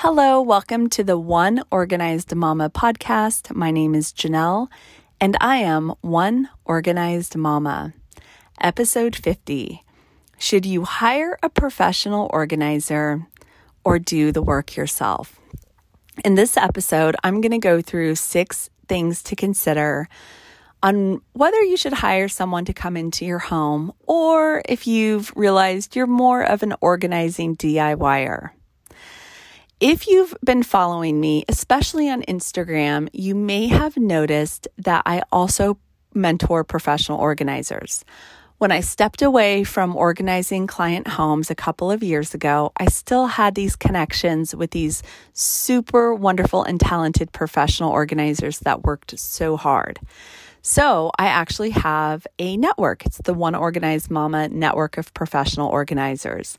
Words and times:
Hello, 0.00 0.42
welcome 0.42 0.90
to 0.90 1.02
the 1.02 1.18
One 1.18 1.62
Organized 1.70 2.34
Mama 2.34 2.68
podcast. 2.68 3.56
My 3.56 3.70
name 3.70 3.94
is 3.94 4.12
Janelle, 4.12 4.68
and 5.22 5.38
I 5.40 5.56
am 5.56 5.94
One 6.02 6.50
Organized 6.66 7.34
Mama. 7.34 7.94
Episode 8.60 9.16
50 9.16 9.82
Should 10.36 10.66
you 10.66 10.84
hire 10.84 11.38
a 11.42 11.48
professional 11.48 12.28
organizer 12.30 13.26
or 13.84 13.98
do 13.98 14.32
the 14.32 14.42
work 14.42 14.76
yourself? 14.76 15.40
In 16.26 16.34
this 16.34 16.58
episode, 16.58 17.16
I'm 17.24 17.40
going 17.40 17.52
to 17.52 17.58
go 17.58 17.80
through 17.80 18.16
six 18.16 18.68
things 18.88 19.22
to 19.22 19.34
consider 19.34 20.10
on 20.82 21.22
whether 21.32 21.62
you 21.62 21.78
should 21.78 21.94
hire 21.94 22.28
someone 22.28 22.66
to 22.66 22.74
come 22.74 22.98
into 22.98 23.24
your 23.24 23.38
home 23.38 23.94
or 24.00 24.60
if 24.68 24.86
you've 24.86 25.32
realized 25.34 25.96
you're 25.96 26.06
more 26.06 26.42
of 26.42 26.62
an 26.62 26.74
organizing 26.82 27.56
DIYer. 27.56 28.50
If 29.80 30.08
you've 30.08 30.34
been 30.42 30.62
following 30.62 31.20
me, 31.20 31.44
especially 31.50 32.08
on 32.08 32.22
Instagram, 32.22 33.10
you 33.12 33.34
may 33.34 33.66
have 33.66 33.98
noticed 33.98 34.66
that 34.78 35.02
I 35.04 35.20
also 35.30 35.76
mentor 36.14 36.64
professional 36.64 37.18
organizers. 37.18 38.02
When 38.56 38.72
I 38.72 38.80
stepped 38.80 39.20
away 39.20 39.64
from 39.64 39.94
organizing 39.94 40.66
client 40.66 41.06
homes 41.06 41.50
a 41.50 41.54
couple 41.54 41.90
of 41.90 42.02
years 42.02 42.32
ago, 42.32 42.72
I 42.78 42.86
still 42.86 43.26
had 43.26 43.54
these 43.54 43.76
connections 43.76 44.54
with 44.54 44.70
these 44.70 45.02
super 45.34 46.14
wonderful 46.14 46.62
and 46.62 46.80
talented 46.80 47.32
professional 47.32 47.90
organizers 47.90 48.60
that 48.60 48.84
worked 48.84 49.18
so 49.18 49.58
hard. 49.58 50.00
So 50.62 51.12
I 51.18 51.26
actually 51.26 51.70
have 51.70 52.26
a 52.38 52.56
network. 52.56 53.04
It's 53.04 53.18
the 53.18 53.34
One 53.34 53.54
Organized 53.54 54.10
Mama 54.10 54.48
Network 54.48 54.96
of 54.96 55.12
Professional 55.12 55.68
Organizers. 55.68 56.56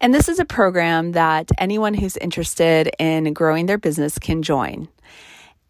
And 0.00 0.14
this 0.14 0.28
is 0.28 0.38
a 0.38 0.44
program 0.44 1.12
that 1.12 1.50
anyone 1.58 1.94
who's 1.94 2.16
interested 2.16 2.90
in 2.98 3.32
growing 3.32 3.66
their 3.66 3.78
business 3.78 4.18
can 4.18 4.42
join. 4.42 4.88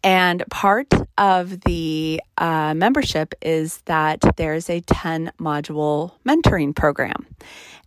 And 0.03 0.43
part 0.49 0.93
of 1.17 1.61
the 1.61 2.21
uh, 2.37 2.73
membership 2.75 3.33
is 3.41 3.79
that 3.85 4.19
there's 4.37 4.69
a 4.69 4.81
10 4.81 5.31
module 5.39 6.11
mentoring 6.25 6.75
program. 6.75 7.25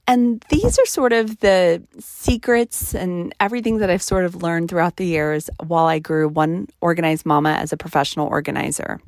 And 0.06 0.44
these 0.50 0.78
are 0.78 0.86
sort 0.86 1.12
of 1.12 1.38
the 1.38 1.83
secrets 2.00 2.94
and 2.94 3.33
everything 3.38 3.78
that 3.78 3.91
I've 3.91 4.02
sort 4.02 4.24
of 4.24 4.42
learned 4.42 4.68
throughout 4.68 4.96
the 4.96 5.06
years 5.06 5.48
while 5.64 5.86
I 5.86 6.00
grew 6.00 6.28
One 6.28 6.66
Organized 6.80 7.24
Mama 7.24 7.52
as 7.52 7.72
a 7.72 7.77
professional 7.77 8.27
organizer. 8.27 9.00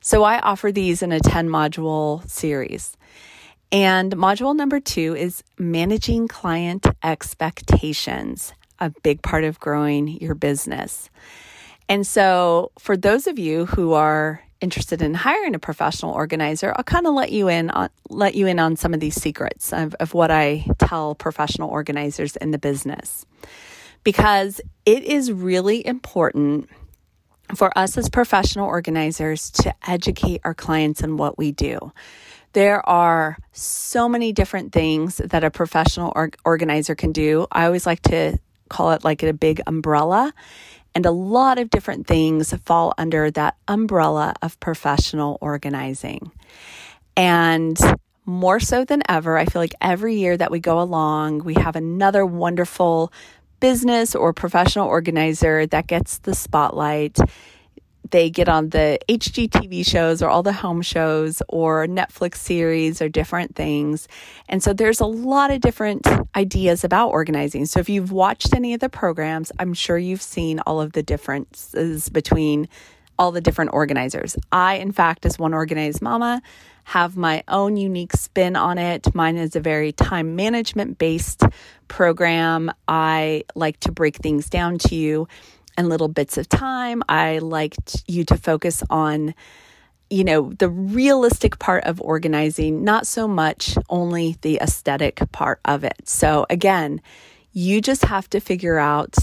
So 0.00 0.22
I 0.22 0.38
offer 0.40 0.72
these 0.72 1.02
in 1.02 1.12
a 1.12 1.20
10 1.20 1.48
module 1.48 2.28
series. 2.28 2.96
And 3.74 4.12
module 4.12 4.54
number 4.54 4.78
two 4.78 5.16
is 5.16 5.42
managing 5.58 6.28
client 6.28 6.86
expectations, 7.02 8.52
a 8.78 8.90
big 9.02 9.20
part 9.20 9.42
of 9.42 9.58
growing 9.58 10.06
your 10.06 10.36
business. 10.36 11.10
And 11.88 12.06
so, 12.06 12.70
for 12.78 12.96
those 12.96 13.26
of 13.26 13.36
you 13.36 13.66
who 13.66 13.94
are 13.94 14.40
interested 14.60 15.02
in 15.02 15.12
hiring 15.12 15.56
a 15.56 15.58
professional 15.58 16.12
organizer, 16.12 16.72
I'll 16.76 16.84
kind 16.84 17.04
of 17.04 17.14
let 17.14 17.32
you 17.32 17.48
in 17.48 17.68
on 17.70 17.90
let 18.10 18.36
you 18.36 18.46
in 18.46 18.60
on 18.60 18.76
some 18.76 18.94
of 18.94 19.00
these 19.00 19.20
secrets 19.20 19.72
of, 19.72 19.92
of 19.94 20.14
what 20.14 20.30
I 20.30 20.66
tell 20.78 21.16
professional 21.16 21.68
organizers 21.68 22.36
in 22.36 22.52
the 22.52 22.58
business. 22.58 23.26
Because 24.04 24.60
it 24.86 25.02
is 25.02 25.32
really 25.32 25.84
important 25.84 26.70
for 27.56 27.76
us 27.76 27.98
as 27.98 28.08
professional 28.08 28.68
organizers 28.68 29.50
to 29.50 29.74
educate 29.84 30.42
our 30.44 30.54
clients 30.54 31.02
on 31.02 31.16
what 31.16 31.36
we 31.36 31.50
do. 31.50 31.92
There 32.54 32.88
are 32.88 33.36
so 33.52 34.08
many 34.08 34.32
different 34.32 34.72
things 34.72 35.16
that 35.16 35.42
a 35.42 35.50
professional 35.50 36.12
or- 36.14 36.30
organizer 36.44 36.94
can 36.94 37.10
do. 37.10 37.46
I 37.50 37.66
always 37.66 37.84
like 37.84 38.00
to 38.02 38.38
call 38.68 38.92
it 38.92 39.04
like 39.04 39.22
a 39.24 39.32
big 39.32 39.60
umbrella. 39.66 40.32
And 40.94 41.04
a 41.04 41.10
lot 41.10 41.58
of 41.58 41.68
different 41.70 42.06
things 42.06 42.54
fall 42.64 42.94
under 42.96 43.28
that 43.32 43.56
umbrella 43.66 44.34
of 44.40 44.58
professional 44.60 45.36
organizing. 45.40 46.30
And 47.16 47.76
more 48.24 48.60
so 48.60 48.84
than 48.84 49.02
ever, 49.08 49.36
I 49.36 49.46
feel 49.46 49.60
like 49.60 49.74
every 49.80 50.14
year 50.14 50.36
that 50.36 50.52
we 50.52 50.60
go 50.60 50.80
along, 50.80 51.40
we 51.40 51.54
have 51.54 51.74
another 51.74 52.24
wonderful 52.24 53.12
business 53.58 54.14
or 54.14 54.32
professional 54.32 54.86
organizer 54.86 55.66
that 55.66 55.88
gets 55.88 56.18
the 56.18 56.34
spotlight 56.34 57.18
they 58.14 58.30
get 58.30 58.48
on 58.48 58.68
the 58.68 58.96
HGTV 59.08 59.84
shows 59.84 60.22
or 60.22 60.28
all 60.28 60.44
the 60.44 60.52
home 60.52 60.82
shows 60.82 61.42
or 61.48 61.88
Netflix 61.88 62.36
series 62.36 63.02
or 63.02 63.08
different 63.08 63.56
things. 63.56 64.06
And 64.48 64.62
so 64.62 64.72
there's 64.72 65.00
a 65.00 65.04
lot 65.04 65.50
of 65.50 65.60
different 65.60 66.06
ideas 66.36 66.84
about 66.84 67.08
organizing. 67.08 67.66
So 67.66 67.80
if 67.80 67.88
you've 67.88 68.12
watched 68.12 68.54
any 68.54 68.72
of 68.72 68.78
the 68.78 68.88
programs, 68.88 69.50
I'm 69.58 69.74
sure 69.74 69.98
you've 69.98 70.22
seen 70.22 70.60
all 70.60 70.80
of 70.80 70.92
the 70.92 71.02
differences 71.02 72.08
between 72.08 72.68
all 73.18 73.32
the 73.32 73.40
different 73.40 73.72
organizers. 73.72 74.36
I, 74.52 74.74
in 74.74 74.92
fact, 74.92 75.26
as 75.26 75.36
one 75.36 75.52
organized 75.52 76.00
mama, 76.00 76.40
have 76.84 77.16
my 77.16 77.42
own 77.48 77.76
unique 77.76 78.12
spin 78.12 78.54
on 78.54 78.78
it. 78.78 79.12
Mine 79.12 79.38
is 79.38 79.56
a 79.56 79.60
very 79.60 79.90
time 79.90 80.36
management 80.36 80.98
based 80.98 81.42
program. 81.88 82.70
I 82.86 83.42
like 83.56 83.80
to 83.80 83.90
break 83.90 84.18
things 84.18 84.48
down 84.48 84.78
to 84.78 84.94
you 84.94 85.26
and 85.76 85.88
little 85.88 86.08
bits 86.08 86.38
of 86.38 86.48
time. 86.48 87.02
I 87.08 87.38
liked 87.38 88.02
you 88.06 88.24
to 88.24 88.36
focus 88.36 88.82
on, 88.90 89.34
you 90.10 90.24
know, 90.24 90.52
the 90.58 90.68
realistic 90.68 91.58
part 91.58 91.84
of 91.84 92.00
organizing, 92.00 92.84
not 92.84 93.06
so 93.06 93.26
much 93.26 93.76
only 93.88 94.36
the 94.42 94.58
aesthetic 94.60 95.20
part 95.32 95.60
of 95.64 95.84
it. 95.84 96.08
So 96.08 96.46
again, 96.50 97.00
you 97.52 97.80
just 97.80 98.04
have 98.04 98.28
to 98.30 98.40
figure 98.40 98.78
out 98.78 99.14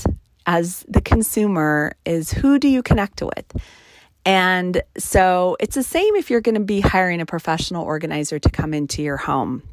as 0.45 0.85
the 0.87 1.01
consumer 1.01 1.93
is 2.05 2.31
who 2.31 2.59
do 2.59 2.67
you 2.67 2.81
connect 2.81 3.21
with? 3.21 3.45
And 4.25 4.81
so 4.97 5.57
it's 5.59 5.75
the 5.75 5.83
same 5.83 6.15
if 6.15 6.29
you're 6.29 6.41
going 6.41 6.55
to 6.55 6.61
be 6.61 6.79
hiring 6.79 7.21
a 7.21 7.25
professional 7.25 7.83
organizer 7.83 8.39
to 8.39 8.49
come 8.49 8.73
into 8.73 9.01
your 9.01 9.17
home. 9.17 9.63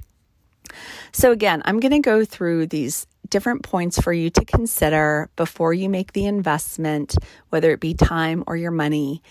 So, 1.13 1.33
again, 1.33 1.63
I'm 1.65 1.81
going 1.81 1.93
to 1.93 2.01
go 2.01 2.25
through 2.25 2.67
these 2.67 3.07
different 3.31 3.63
points 3.63 4.01
for 4.01 4.13
you 4.13 4.31
to 4.31 4.45
consider 4.45 5.31
before 5.37 5.73
you 5.73 5.89
make 5.89 6.13
the 6.13 6.27
investment, 6.27 7.17
whether 7.51 7.71
it 7.71 7.81
be 7.81 7.95
time 7.95 8.45
or 8.47 8.57
your 8.57 8.71
money, 8.71 9.23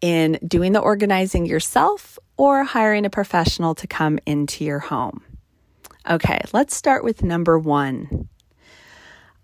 in 0.00 0.38
doing 0.46 0.72
the 0.72 0.80
organizing 0.80 1.46
yourself 1.46 2.18
or 2.36 2.64
hiring 2.64 3.04
a 3.04 3.10
professional 3.10 3.74
to 3.74 3.86
come 3.86 4.18
into 4.26 4.64
your 4.64 4.78
home. 4.78 5.22
Okay, 6.08 6.40
let's 6.52 6.76
start 6.76 7.02
with 7.02 7.22
number 7.22 7.58
one. 7.58 8.28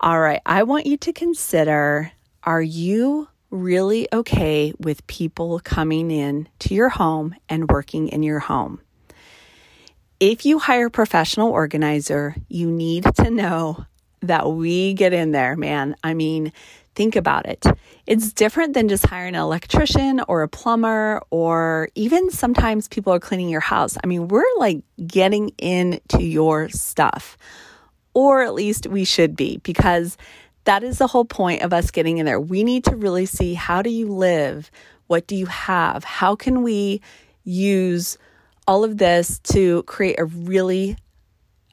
All 0.00 0.20
right, 0.20 0.40
I 0.44 0.64
want 0.64 0.86
you 0.86 0.96
to 0.98 1.12
consider 1.12 2.12
are 2.44 2.62
you 2.62 3.28
really 3.50 4.08
okay 4.12 4.72
with 4.78 5.06
people 5.06 5.60
coming 5.60 6.10
in 6.10 6.48
to 6.58 6.74
your 6.74 6.88
home 6.88 7.34
and 7.48 7.70
working 7.70 8.08
in 8.08 8.22
your 8.22 8.40
home? 8.40 8.80
If 10.22 10.46
you 10.46 10.60
hire 10.60 10.86
a 10.86 10.90
professional 10.90 11.50
organizer, 11.50 12.36
you 12.48 12.70
need 12.70 13.04
to 13.16 13.28
know 13.28 13.84
that 14.20 14.52
we 14.52 14.94
get 14.94 15.12
in 15.12 15.32
there, 15.32 15.56
man. 15.56 15.96
I 16.04 16.14
mean, 16.14 16.52
think 16.94 17.16
about 17.16 17.46
it. 17.46 17.66
It's 18.06 18.32
different 18.32 18.74
than 18.74 18.88
just 18.88 19.04
hiring 19.04 19.34
an 19.34 19.40
electrician 19.40 20.20
or 20.28 20.42
a 20.42 20.48
plumber, 20.48 21.20
or 21.30 21.88
even 21.96 22.30
sometimes 22.30 22.86
people 22.86 23.12
are 23.12 23.18
cleaning 23.18 23.48
your 23.48 23.62
house. 23.62 23.98
I 24.04 24.06
mean, 24.06 24.28
we're 24.28 24.44
like 24.58 24.84
getting 25.04 25.48
into 25.58 26.22
your 26.22 26.68
stuff, 26.68 27.36
or 28.14 28.42
at 28.42 28.54
least 28.54 28.86
we 28.86 29.04
should 29.04 29.34
be, 29.34 29.56
because 29.64 30.16
that 30.66 30.84
is 30.84 30.98
the 30.98 31.08
whole 31.08 31.24
point 31.24 31.62
of 31.62 31.72
us 31.72 31.90
getting 31.90 32.18
in 32.18 32.26
there. 32.26 32.40
We 32.40 32.62
need 32.62 32.84
to 32.84 32.94
really 32.94 33.26
see 33.26 33.54
how 33.54 33.82
do 33.82 33.90
you 33.90 34.06
live? 34.06 34.70
What 35.08 35.26
do 35.26 35.34
you 35.34 35.46
have? 35.46 36.04
How 36.04 36.36
can 36.36 36.62
we 36.62 37.00
use 37.42 38.18
all 38.66 38.84
of 38.84 38.98
this 38.98 39.38
to 39.40 39.82
create 39.84 40.18
a 40.18 40.24
really 40.24 40.96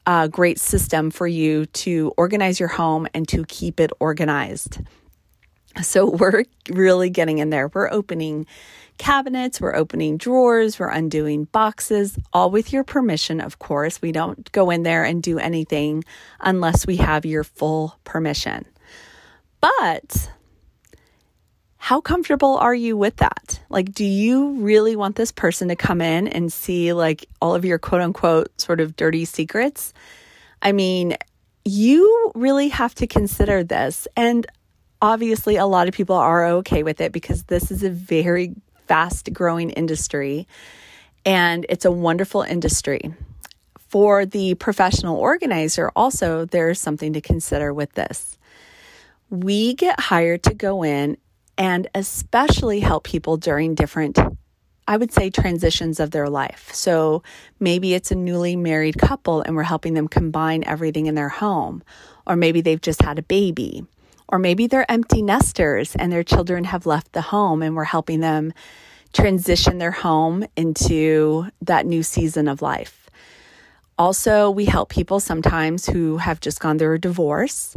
uh, 0.06 0.26
great 0.26 0.58
system 0.58 1.10
for 1.10 1.26
you 1.26 1.66
to 1.66 2.12
organize 2.16 2.58
your 2.58 2.68
home 2.68 3.06
and 3.14 3.28
to 3.28 3.44
keep 3.44 3.80
it 3.80 3.92
organized. 4.00 4.80
So 5.82 6.06
we're 6.10 6.44
really 6.68 7.10
getting 7.10 7.38
in 7.38 7.50
there. 7.50 7.68
We're 7.68 7.90
opening 7.90 8.46
cabinets, 8.98 9.60
we're 9.60 9.74
opening 9.74 10.18
drawers, 10.18 10.78
we're 10.78 10.90
undoing 10.90 11.44
boxes, 11.44 12.18
all 12.34 12.50
with 12.50 12.70
your 12.70 12.84
permission, 12.84 13.40
of 13.40 13.58
course. 13.58 14.02
We 14.02 14.12
don't 14.12 14.50
go 14.52 14.68
in 14.68 14.82
there 14.82 15.04
and 15.04 15.22
do 15.22 15.38
anything 15.38 16.04
unless 16.40 16.86
we 16.86 16.96
have 16.96 17.24
your 17.24 17.44
full 17.44 17.98
permission. 18.04 18.66
But 19.60 20.30
how 21.82 22.02
comfortable 22.02 22.58
are 22.58 22.74
you 22.74 22.94
with 22.94 23.16
that? 23.16 23.58
Like, 23.70 23.94
do 23.94 24.04
you 24.04 24.50
really 24.56 24.96
want 24.96 25.16
this 25.16 25.32
person 25.32 25.68
to 25.68 25.76
come 25.76 26.02
in 26.02 26.28
and 26.28 26.52
see 26.52 26.92
like 26.92 27.24
all 27.40 27.54
of 27.54 27.64
your 27.64 27.78
quote 27.78 28.02
unquote 28.02 28.60
sort 28.60 28.80
of 28.80 28.96
dirty 28.96 29.24
secrets? 29.24 29.94
I 30.60 30.72
mean, 30.72 31.16
you 31.64 32.32
really 32.34 32.68
have 32.68 32.94
to 32.96 33.06
consider 33.06 33.64
this. 33.64 34.06
And 34.14 34.46
obviously, 35.00 35.56
a 35.56 35.64
lot 35.64 35.88
of 35.88 35.94
people 35.94 36.16
are 36.16 36.44
okay 36.48 36.82
with 36.82 37.00
it 37.00 37.12
because 37.12 37.44
this 37.44 37.70
is 37.70 37.82
a 37.82 37.88
very 37.88 38.54
fast 38.86 39.32
growing 39.32 39.70
industry 39.70 40.46
and 41.24 41.64
it's 41.70 41.86
a 41.86 41.90
wonderful 41.90 42.42
industry. 42.42 43.14
For 43.88 44.26
the 44.26 44.52
professional 44.54 45.16
organizer, 45.16 45.90
also, 45.96 46.44
there's 46.44 46.78
something 46.78 47.14
to 47.14 47.22
consider 47.22 47.72
with 47.72 47.94
this. 47.94 48.36
We 49.30 49.74
get 49.74 49.98
hired 49.98 50.42
to 50.42 50.54
go 50.54 50.84
in 50.84 51.16
and 51.60 51.88
especially 51.94 52.80
help 52.80 53.04
people 53.04 53.36
during 53.36 53.74
different, 53.74 54.18
I 54.88 54.96
would 54.96 55.12
say, 55.12 55.28
transitions 55.28 56.00
of 56.00 56.10
their 56.10 56.30
life. 56.30 56.70
So 56.72 57.22
maybe 57.60 57.92
it's 57.92 58.10
a 58.10 58.14
newly 58.14 58.56
married 58.56 58.96
couple 58.96 59.42
and 59.42 59.54
we're 59.54 59.64
helping 59.64 59.92
them 59.92 60.08
combine 60.08 60.64
everything 60.64 61.04
in 61.04 61.16
their 61.16 61.28
home, 61.28 61.82
or 62.26 62.34
maybe 62.34 62.62
they've 62.62 62.80
just 62.80 63.02
had 63.02 63.18
a 63.18 63.22
baby, 63.22 63.84
or 64.26 64.38
maybe 64.38 64.68
they're 64.68 64.90
empty 64.90 65.20
nesters 65.20 65.94
and 65.96 66.10
their 66.10 66.24
children 66.24 66.64
have 66.64 66.86
left 66.86 67.12
the 67.12 67.20
home 67.20 67.62
and 67.62 67.76
we're 67.76 67.84
helping 67.84 68.20
them 68.20 68.54
transition 69.12 69.76
their 69.76 69.90
home 69.90 70.46
into 70.56 71.46
that 71.60 71.84
new 71.84 72.02
season 72.02 72.48
of 72.48 72.62
life. 72.62 73.10
Also, 73.98 74.48
we 74.48 74.64
help 74.64 74.88
people 74.88 75.20
sometimes 75.20 75.84
who 75.84 76.16
have 76.16 76.40
just 76.40 76.58
gone 76.58 76.78
through 76.78 76.94
a 76.94 76.98
divorce 76.98 77.76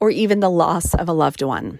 or 0.00 0.10
even 0.10 0.40
the 0.40 0.50
loss 0.50 0.94
of 0.94 1.08
a 1.08 1.12
loved 1.12 1.42
one. 1.42 1.78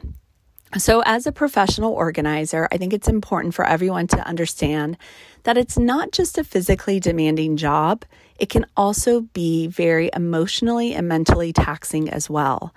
So, 0.78 1.02
as 1.04 1.26
a 1.26 1.32
professional 1.32 1.92
organizer, 1.92 2.68
I 2.70 2.76
think 2.76 2.92
it's 2.92 3.08
important 3.08 3.54
for 3.54 3.66
everyone 3.66 4.06
to 4.08 4.24
understand 4.24 4.96
that 5.42 5.58
it's 5.58 5.76
not 5.76 6.12
just 6.12 6.38
a 6.38 6.44
physically 6.44 7.00
demanding 7.00 7.56
job, 7.56 8.04
it 8.38 8.50
can 8.50 8.66
also 8.76 9.22
be 9.22 9.66
very 9.66 10.10
emotionally 10.14 10.94
and 10.94 11.08
mentally 11.08 11.52
taxing 11.52 12.08
as 12.08 12.30
well. 12.30 12.72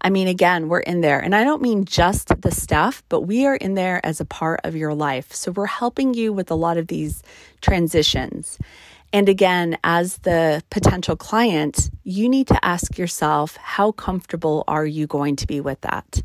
I 0.00 0.10
mean, 0.10 0.26
again, 0.26 0.68
we're 0.68 0.80
in 0.80 1.02
there, 1.02 1.20
and 1.20 1.36
I 1.36 1.44
don't 1.44 1.62
mean 1.62 1.84
just 1.84 2.30
the 2.42 2.50
stuff, 2.50 3.04
but 3.08 3.20
we 3.20 3.46
are 3.46 3.54
in 3.54 3.74
there 3.74 4.04
as 4.04 4.20
a 4.20 4.24
part 4.24 4.60
of 4.64 4.74
your 4.74 4.92
life. 4.92 5.32
So, 5.32 5.52
we're 5.52 5.66
helping 5.66 6.14
you 6.14 6.32
with 6.32 6.50
a 6.50 6.56
lot 6.56 6.78
of 6.78 6.88
these 6.88 7.22
transitions. 7.60 8.58
And 9.12 9.28
again, 9.28 9.78
as 9.84 10.18
the 10.18 10.64
potential 10.70 11.14
client, 11.14 11.90
you 12.02 12.28
need 12.28 12.48
to 12.48 12.64
ask 12.64 12.98
yourself, 12.98 13.56
how 13.56 13.92
comfortable 13.92 14.64
are 14.66 14.84
you 14.84 15.06
going 15.06 15.36
to 15.36 15.46
be 15.46 15.60
with 15.60 15.80
that? 15.82 16.22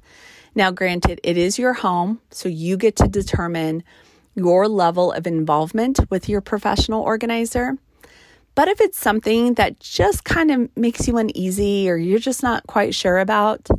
Now, 0.53 0.71
granted, 0.71 1.21
it 1.23 1.37
is 1.37 1.57
your 1.57 1.73
home, 1.73 2.19
so 2.29 2.49
you 2.49 2.75
get 2.77 2.95
to 2.97 3.07
determine 3.07 3.83
your 4.35 4.67
level 4.67 5.11
of 5.11 5.25
involvement 5.27 5.99
with 6.09 6.27
your 6.27 6.41
professional 6.41 7.01
organizer. 7.01 7.77
But 8.53 8.67
if 8.67 8.81
it's 8.81 8.97
something 8.97 9.53
that 9.53 9.79
just 9.79 10.25
kind 10.25 10.51
of 10.51 10.75
makes 10.75 11.07
you 11.07 11.17
uneasy 11.17 11.89
or 11.89 11.95
you're 11.95 12.19
just 12.19 12.43
not 12.43 12.67
quite 12.67 12.93
sure 12.93 13.19
about, 13.19 13.69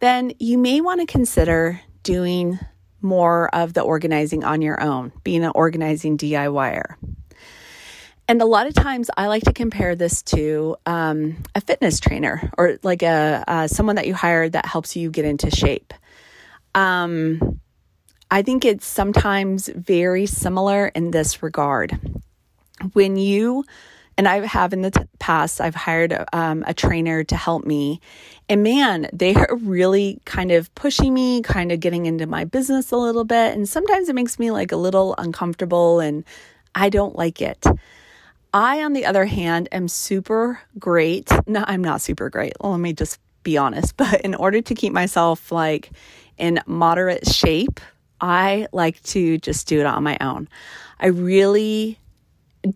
then 0.00 0.32
you 0.38 0.58
may 0.58 0.80
want 0.80 1.00
to 1.00 1.06
consider 1.06 1.80
doing 2.02 2.58
more 3.00 3.54
of 3.54 3.74
the 3.74 3.82
organizing 3.82 4.42
on 4.42 4.60
your 4.60 4.80
own, 4.82 5.12
being 5.22 5.44
an 5.44 5.52
organizing 5.54 6.18
DIYer. 6.18 6.96
And 8.26 8.42
a 8.42 8.44
lot 8.44 8.66
of 8.66 8.74
times 8.74 9.08
I 9.16 9.28
like 9.28 9.44
to 9.44 9.52
compare 9.52 9.94
this 9.94 10.22
to 10.24 10.76
um, 10.84 11.42
a 11.54 11.60
fitness 11.60 11.98
trainer 11.98 12.50
or 12.58 12.78
like 12.82 13.02
a 13.02 13.42
uh, 13.48 13.68
someone 13.68 13.96
that 13.96 14.06
you 14.06 14.14
hire 14.14 14.48
that 14.48 14.66
helps 14.66 14.96
you 14.96 15.10
get 15.10 15.24
into 15.24 15.50
shape. 15.50 15.94
Um, 16.74 17.60
I 18.30 18.42
think 18.42 18.64
it's 18.64 18.86
sometimes 18.86 19.68
very 19.68 20.26
similar 20.26 20.88
in 20.88 21.10
this 21.10 21.42
regard. 21.42 21.98
When 22.92 23.16
you, 23.16 23.64
and 24.16 24.28
I 24.28 24.46
have 24.46 24.72
in 24.72 24.82
the 24.82 24.90
t- 24.90 25.00
past, 25.18 25.60
I've 25.60 25.74
hired 25.74 26.16
um, 26.32 26.62
a 26.66 26.74
trainer 26.74 27.24
to 27.24 27.36
help 27.36 27.64
me. 27.64 28.00
And 28.48 28.62
man, 28.62 29.08
they 29.12 29.34
are 29.34 29.56
really 29.56 30.20
kind 30.24 30.52
of 30.52 30.72
pushing 30.74 31.14
me, 31.14 31.40
kind 31.42 31.72
of 31.72 31.80
getting 31.80 32.06
into 32.06 32.26
my 32.26 32.44
business 32.44 32.92
a 32.92 32.96
little 32.96 33.24
bit. 33.24 33.54
And 33.54 33.68
sometimes 33.68 34.08
it 34.08 34.14
makes 34.14 34.38
me 34.38 34.50
like 34.50 34.72
a 34.72 34.76
little 34.76 35.14
uncomfortable 35.16 36.00
and 36.00 36.24
I 36.74 36.90
don't 36.90 37.16
like 37.16 37.40
it. 37.40 37.64
I, 38.52 38.82
on 38.82 38.92
the 38.92 39.06
other 39.06 39.26
hand, 39.26 39.68
am 39.72 39.88
super 39.88 40.60
great. 40.78 41.30
No, 41.46 41.64
I'm 41.66 41.82
not 41.82 42.00
super 42.00 42.30
great. 42.30 42.54
Well, 42.60 42.72
let 42.72 42.80
me 42.80 42.92
just 42.92 43.18
be 43.48 43.56
honest. 43.56 43.96
But 44.08 44.20
in 44.22 44.34
order 44.34 44.60
to 44.60 44.74
keep 44.74 44.92
myself 44.92 45.50
like 45.50 45.90
in 46.36 46.60
moderate 46.66 47.26
shape, 47.26 47.80
I 48.20 48.68
like 48.72 49.02
to 49.14 49.38
just 49.38 49.66
do 49.66 49.80
it 49.80 49.86
on 49.86 50.02
my 50.02 50.16
own. 50.20 50.48
I 51.00 51.08
really 51.08 51.98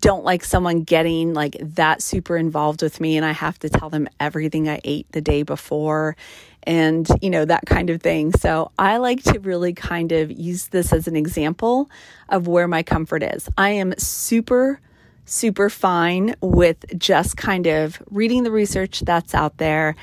don't 0.00 0.24
like 0.24 0.44
someone 0.44 0.82
getting 0.82 1.34
like 1.34 1.56
that 1.60 2.02
super 2.02 2.36
involved 2.36 2.82
with 2.82 3.00
me 3.00 3.16
and 3.16 3.26
I 3.26 3.32
have 3.32 3.58
to 3.60 3.69
tell 3.69 3.90
them 3.90 4.08
everything 4.20 4.69
I 4.69 4.80
ate 4.84 5.10
the 5.12 5.20
day 5.20 5.42
before 5.42 6.16
and 6.64 7.08
you 7.20 7.30
know 7.30 7.44
that 7.44 7.66
kind 7.66 7.90
of 7.90 8.00
thing. 8.00 8.32
So 8.32 8.70
I 8.78 8.98
like 8.98 9.22
to 9.24 9.40
really 9.40 9.72
kind 9.72 10.12
of 10.12 10.30
use 10.30 10.69
this 10.69 10.92
as 10.92 11.08
an 11.08 11.16
example 11.16 11.90
of 12.28 12.46
where 12.46 12.69
my 12.69 12.82
comfort 12.82 13.22
is. 13.22 13.48
I 13.58 13.70
am 13.70 13.94
super 13.98 14.80
super 15.24 15.70
fine 15.70 16.34
with 16.40 16.84
just 16.98 17.36
kind 17.36 17.66
of 17.66 18.02
reading 18.10 18.42
the 18.42 18.50
research 18.50 19.00
that's 19.00 19.34
out 19.34 19.56
there 19.58 19.94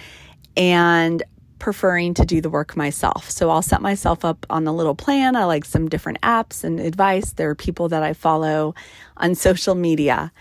and 0.56 1.24
preferring 1.60 2.13
to 2.13 2.25
do 2.25 2.42
the 2.42 2.50
work 2.50 2.75
myself. 2.78 3.30
So 3.30 3.50
I'll 3.50 3.62
set 3.62 3.81
myself 3.81 4.24
up 4.24 4.46
on 4.50 4.66
a 4.66 4.74
little 4.74 4.96
plan. 4.96 5.36
I 5.36 5.44
like 5.44 5.66
some 5.66 5.90
different 5.90 6.22
apps 6.22 6.63
and 6.63 6.80
advice. 6.80 7.34
There 7.34 7.50
are 7.50 7.56
people 7.56 7.90
that 7.90 8.01
I 8.01 8.13
follow 8.13 8.74
on 9.18 9.36
social 9.36 9.75
media. 9.75 10.31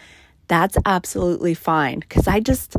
That's 0.46 0.78
absolutely 0.86 1.54
fine 1.54 1.98
because 1.98 2.28
I 2.28 2.40
just, 2.40 2.76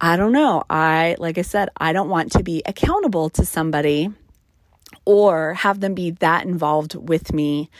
I 0.00 0.16
don't 0.16 0.32
know. 0.32 0.62
I, 0.70 1.16
like 1.18 1.36
I 1.36 1.42
said, 1.42 1.68
I 1.76 1.92
don't 1.92 2.08
want 2.08 2.32
to 2.32 2.42
be 2.42 2.62
accountable 2.64 3.28
to 3.30 3.44
somebody 3.44 4.10
or 5.04 5.54
have 5.54 5.80
them 5.80 5.94
be 5.94 6.12
that 6.12 6.46
involved 6.46 6.94
with 6.94 7.32
me 7.32 7.70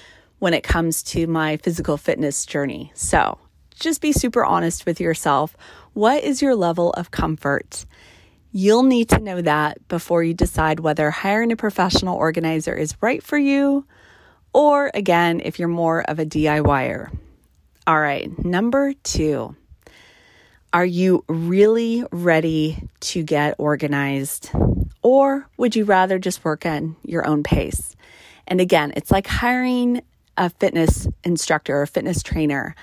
when 0.40 0.54
it 0.54 0.62
comes 0.62 1.02
to 1.02 1.26
my 1.26 1.56
physical 1.58 1.96
fitness 1.96 2.44
journey. 2.44 2.90
So 2.94 3.38
just 3.78 4.02
be 4.02 4.12
super 4.12 4.44
honest 4.44 4.86
with 4.86 5.00
yourself. 5.00 5.56
What 5.92 6.24
is 6.24 6.42
your 6.42 6.54
level 6.54 6.90
of 6.92 7.10
comfort? 7.10 7.86
You'll 8.52 8.82
need 8.82 9.08
to 9.10 9.20
know 9.20 9.42
that 9.42 9.86
before 9.88 10.24
you 10.24 10.34
decide 10.34 10.80
whether 10.80 11.10
hiring 11.10 11.52
a 11.52 11.56
professional 11.56 12.16
organizer 12.16 12.74
is 12.74 12.96
right 13.00 13.22
for 13.22 13.38
you, 13.38 13.86
or 14.52 14.90
again, 14.94 15.40
if 15.44 15.58
you're 15.58 15.68
more 15.68 16.02
of 16.02 16.18
a 16.18 16.26
DIYer. 16.26 17.16
All 17.86 18.00
right, 18.00 18.44
number 18.44 18.92
two. 19.04 19.54
Are 20.72 20.86
you 20.86 21.24
really 21.28 22.04
ready 22.12 22.88
to 23.00 23.22
get 23.22 23.56
organized? 23.58 24.50
Or 25.02 25.48
would 25.56 25.74
you 25.74 25.84
rather 25.84 26.18
just 26.18 26.44
work 26.44 26.64
at 26.66 26.82
your 27.04 27.26
own 27.26 27.42
pace? 27.42 27.96
And 28.46 28.60
again, 28.60 28.92
it's 28.96 29.10
like 29.10 29.26
hiring 29.26 30.02
a 30.36 30.50
fitness 30.50 31.08
instructor 31.24 31.80
or 31.80 31.86
fitness 31.86 32.22
trainer 32.22 32.74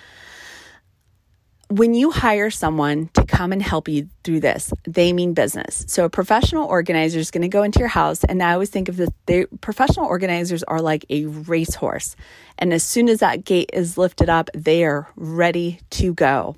when 1.70 1.94
you 1.94 2.12
hire 2.12 2.50
someone 2.50 3.10
to 3.14 3.26
come 3.26 3.52
and 3.52 3.62
help 3.62 3.88
you 3.88 4.08
through 4.24 4.40
this, 4.40 4.72
they 4.86 5.12
mean 5.12 5.34
business. 5.34 5.86
So 5.88 6.06
a 6.06 6.10
professional 6.10 6.66
organizer 6.66 7.20
is 7.20 7.32
going 7.32 7.42
to 7.42 7.50
go 7.50 7.64
into 7.64 7.80
your 7.80 7.90
house, 7.90 8.24
and 8.24 8.42
I 8.42 8.54
always 8.54 8.70
think 8.70 8.90
of 8.90 8.98
the 8.98 9.48
professional 9.62 10.06
organizers 10.06 10.64
are 10.64 10.82
like 10.82 11.06
a 11.10 11.26
racehorse, 11.26 12.16
and 12.58 12.74
as 12.74 12.84
soon 12.84 13.10
as 13.10 13.20
that 13.20 13.44
gate 13.44 13.70
is 13.74 13.98
lifted 13.98 14.30
up, 14.30 14.50
they 14.54 14.86
are 14.86 15.12
ready 15.16 15.82
to 15.92 16.14
go. 16.14 16.56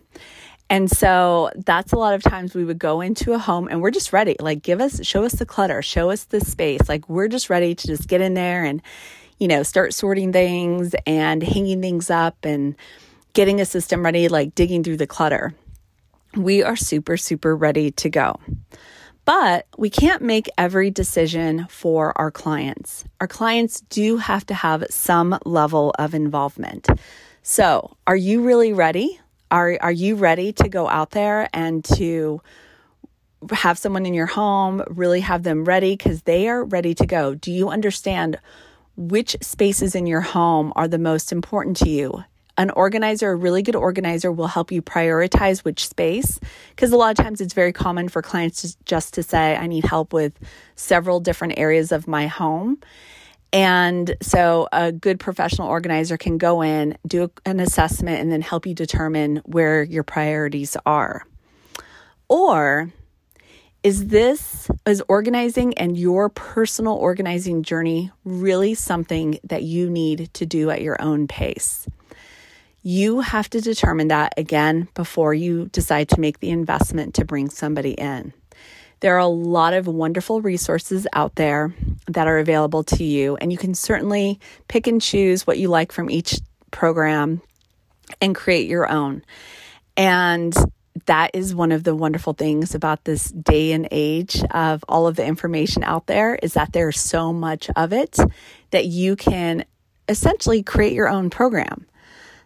And 0.72 0.90
so 0.90 1.50
that's 1.56 1.94
a 1.94 1.98
lot 1.98 2.14
of 2.14 2.22
times 2.22 2.54
we 2.54 2.64
would 2.64 2.78
go 2.78 3.02
into 3.02 3.34
a 3.34 3.40
home 3.40 3.68
and 3.68 3.82
we're 3.82 3.90
just 3.90 4.14
ready. 4.14 4.36
Like, 4.40 4.62
give 4.62 4.80
us, 4.80 5.04
show 5.04 5.24
us 5.24 5.34
the 5.34 5.46
clutter, 5.46 5.82
show 5.82 6.12
us 6.12 6.26
the 6.26 6.42
space. 6.42 6.88
Like, 6.88 7.10
we're 7.10 7.28
just 7.28 7.50
ready 7.50 7.74
to 7.74 7.88
just 7.88 8.08
get 8.08 8.22
in 8.22 8.36
there 8.36 8.64
and, 8.64 8.84
you 9.40 9.48
know, 9.48 9.64
start 9.64 9.96
sorting 9.96 10.32
things 10.32 10.94
and 11.08 11.42
hanging 11.42 11.82
things 11.82 12.12
up 12.12 12.46
and 12.46 12.76
getting 13.34 13.62
a 13.62 13.66
system 13.66 14.04
ready, 14.04 14.28
like 14.28 14.56
digging 14.56 14.84
through 14.84 14.98
the 14.98 15.08
clutter. 15.08 15.54
We 16.36 16.64
are 16.64 16.76
super, 16.76 17.18
super 17.18 17.56
ready 17.56 17.92
to 17.92 18.10
go. 18.10 18.40
But 19.26 19.68
we 19.78 19.90
can't 19.90 20.22
make 20.22 20.50
every 20.58 20.90
decision 20.90 21.68
for 21.70 22.18
our 22.18 22.32
clients. 22.32 23.06
Our 23.22 23.28
clients 23.28 23.82
do 23.82 24.18
have 24.18 24.46
to 24.48 24.54
have 24.54 24.86
some 24.90 25.38
level 25.46 25.94
of 26.00 26.14
involvement. 26.14 26.88
So, 27.44 27.96
are 28.08 28.16
you 28.16 28.42
really 28.44 28.74
ready? 28.74 29.20
Are, 29.52 29.78
are 29.82 29.92
you 29.92 30.16
ready 30.16 30.52
to 30.54 30.70
go 30.70 30.88
out 30.88 31.12
there 31.12 31.50
and 31.54 31.84
to 31.96 32.42
have 33.52 33.78
someone 33.78 34.06
in 34.06 34.14
your 34.14 34.26
home, 34.26 34.84
really 34.88 35.22
have 35.22 35.44
them 35.44 35.64
ready 35.64 35.96
because 35.96 36.24
they 36.24 36.48
are 36.48 36.64
ready 36.64 36.94
to 36.96 37.06
go? 37.06 37.36
Do 37.36 37.52
you 37.52 37.70
understand 37.70 38.40
which 39.00 39.38
spaces 39.42 39.96
in 39.96 40.06
your 40.06 40.20
home 40.20 40.74
are 40.76 40.88
the 40.88 40.98
most 40.98 41.32
important 41.32 41.78
to 41.78 41.90
you. 41.90 42.22
An 42.60 42.72
organizer, 42.72 43.32
a 43.32 43.36
really 43.38 43.62
good 43.62 43.78
organizer, 43.78 44.34
will 44.34 44.48
help 44.48 44.70
you 44.70 44.82
prioritize 44.82 45.60
which 45.60 45.88
space 45.88 46.42
because 46.72 46.92
a 46.92 46.98
lot 46.98 47.18
of 47.18 47.24
times 47.24 47.40
it's 47.40 47.54
very 47.54 47.72
common 47.72 48.10
for 48.10 48.22
clients 48.22 48.62
to, 48.62 48.78
just 48.84 49.14
to 49.14 49.24
say, 49.24 49.56
I 49.56 49.66
need 49.66 49.86
help 49.86 50.12
with 50.12 50.34
several 50.76 51.22
different 51.22 51.54
areas 51.58 51.94
of 51.94 52.06
my 52.06 52.28
home. 52.28 52.78
And 53.54 54.14
so 54.22 54.68
a 54.74 54.92
good 54.92 55.22
professional 55.22 55.70
organizer 55.70 56.18
can 56.18 56.38
go 56.38 56.62
in, 56.62 56.98
do 57.08 57.32
an 57.46 57.62
assessment, 57.62 58.20
and 58.20 58.30
then 58.30 58.42
help 58.42 58.68
you 58.68 58.76
determine 58.76 59.38
where 59.46 59.82
your 59.82 60.04
priorities 60.04 60.76
are. 60.86 61.26
Or 62.28 62.92
is 63.84 64.08
this, 64.08 64.70
is 64.86 65.02
organizing 65.08 65.78
and 65.78 65.98
your 65.98 66.28
personal 66.28 66.96
organizing 66.96 67.64
journey 67.64 68.12
really 68.26 68.74
something 68.74 69.40
that 69.46 69.64
you 69.64 69.90
need 69.90 70.30
to 70.34 70.46
do 70.46 70.70
at 70.70 70.82
your 70.82 71.02
own 71.02 71.26
pace? 71.26 71.88
You 72.82 73.20
have 73.20 73.50
to 73.50 73.62
determine 73.62 74.08
that 74.08 74.34
again 74.38 74.88
before 74.94 75.34
you 75.34 75.68
decide 75.68 76.10
to 76.10 76.20
make 76.20 76.40
the 76.40 76.50
investment 76.50 77.16
to 77.16 77.26
bring 77.26 77.50
somebody 77.50 77.92
in. 77.92 78.34
There 79.02 79.16
are 79.16 79.20
a 79.20 79.28
lot 79.28 79.74
of 79.74 79.88
wonderful 79.88 80.42
resources 80.42 81.08
out 81.14 81.36
there 81.36 81.74
that 82.08 82.28
are 82.28 82.38
available 82.38 82.84
to 82.86 83.04
you, 83.04 83.38
and 83.38 83.52
you 83.52 83.58
can 83.58 83.74
certainly 83.74 84.40
pick 84.68 84.88
and 84.88 85.02
choose 85.02 85.46
what 85.48 85.58
you 85.58 85.70
like 85.70 85.92
from 85.92 86.10
each 86.10 86.40
program 86.72 87.42
and 88.22 88.36
create 88.36 88.68
your 88.68 88.90
own. 88.90 89.24
And 89.96 90.54
that 91.06 91.32
is 91.34 91.56
one 91.56 91.72
of 91.72 91.84
the 91.84 91.96
wonderful 91.96 92.34
things 92.34 92.76
about 92.76 93.06
this 93.06 93.30
day 93.30 93.72
and 93.72 93.88
age 93.92 94.44
of 94.52 94.84
all 94.88 95.08
of 95.08 95.16
the 95.16 95.26
information 95.26 95.84
out 95.84 96.08
there 96.08 96.36
is 96.36 96.54
that 96.54 96.74
there's 96.74 97.00
so 97.00 97.32
much 97.32 97.70
of 97.76 97.94
it 97.94 98.18
that 98.72 98.86
you 98.86 99.16
can 99.16 99.64
essentially 100.08 100.64
create 100.64 100.94
your 100.94 101.08
own 101.08 101.30
program. 101.30 101.86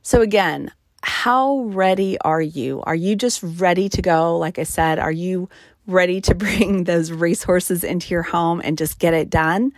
So 0.03 0.19
again, 0.19 0.69
how 1.01 1.62
ready 1.62 2.19
are 2.19 2.41
you? 2.41 2.83
Are 2.83 2.95
you 2.95 3.15
just 3.15 3.41
ready 3.41 3.88
to 3.88 4.01
go? 4.01 4.38
Like 4.38 4.60
I 4.60 4.63
said, 4.63 5.00
are 5.00 5.12
you 5.12 5.48
ready 5.88 6.19
to 6.22 6.36
bring 6.36 6.83
those 6.83 7.12
racehorses 7.12 7.86
into 7.86 8.13
your 8.13 8.24
home 8.24 8.62
and 8.63 8.77
just 8.77 9.00
get 9.00 9.13
it 9.13 9.29
done? 9.29 9.72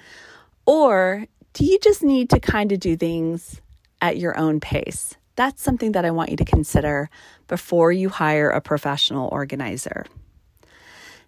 Or 0.65 1.27
do 1.53 1.63
you 1.63 1.77
just 1.79 2.01
need 2.01 2.32
to 2.32 2.39
kind 2.39 2.72
of 2.72 2.79
do 2.79 2.98
things 2.98 3.62
at 4.01 4.17
your 4.17 4.36
own 4.38 4.60
pace? 4.60 5.15
That's 5.36 5.62
something 5.62 5.91
that 5.91 6.05
I 6.05 6.12
want 6.12 6.32
you 6.32 6.38
to 6.38 6.46
consider 6.46 7.10
before 7.48 7.91
you 7.91 8.10
hire 8.10 8.50
a 8.50 8.62
professional 8.62 9.29
organizer. 9.32 10.05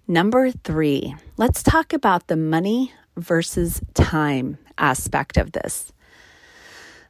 Number 0.08 0.50
three, 0.52 1.16
let's 1.36 1.62
talk 1.62 1.94
about 1.94 2.28
the 2.28 2.38
money 2.38 2.94
versus 3.16 3.80
time 3.94 4.58
aspect 4.78 5.38
of 5.38 5.52
this. 5.52 5.92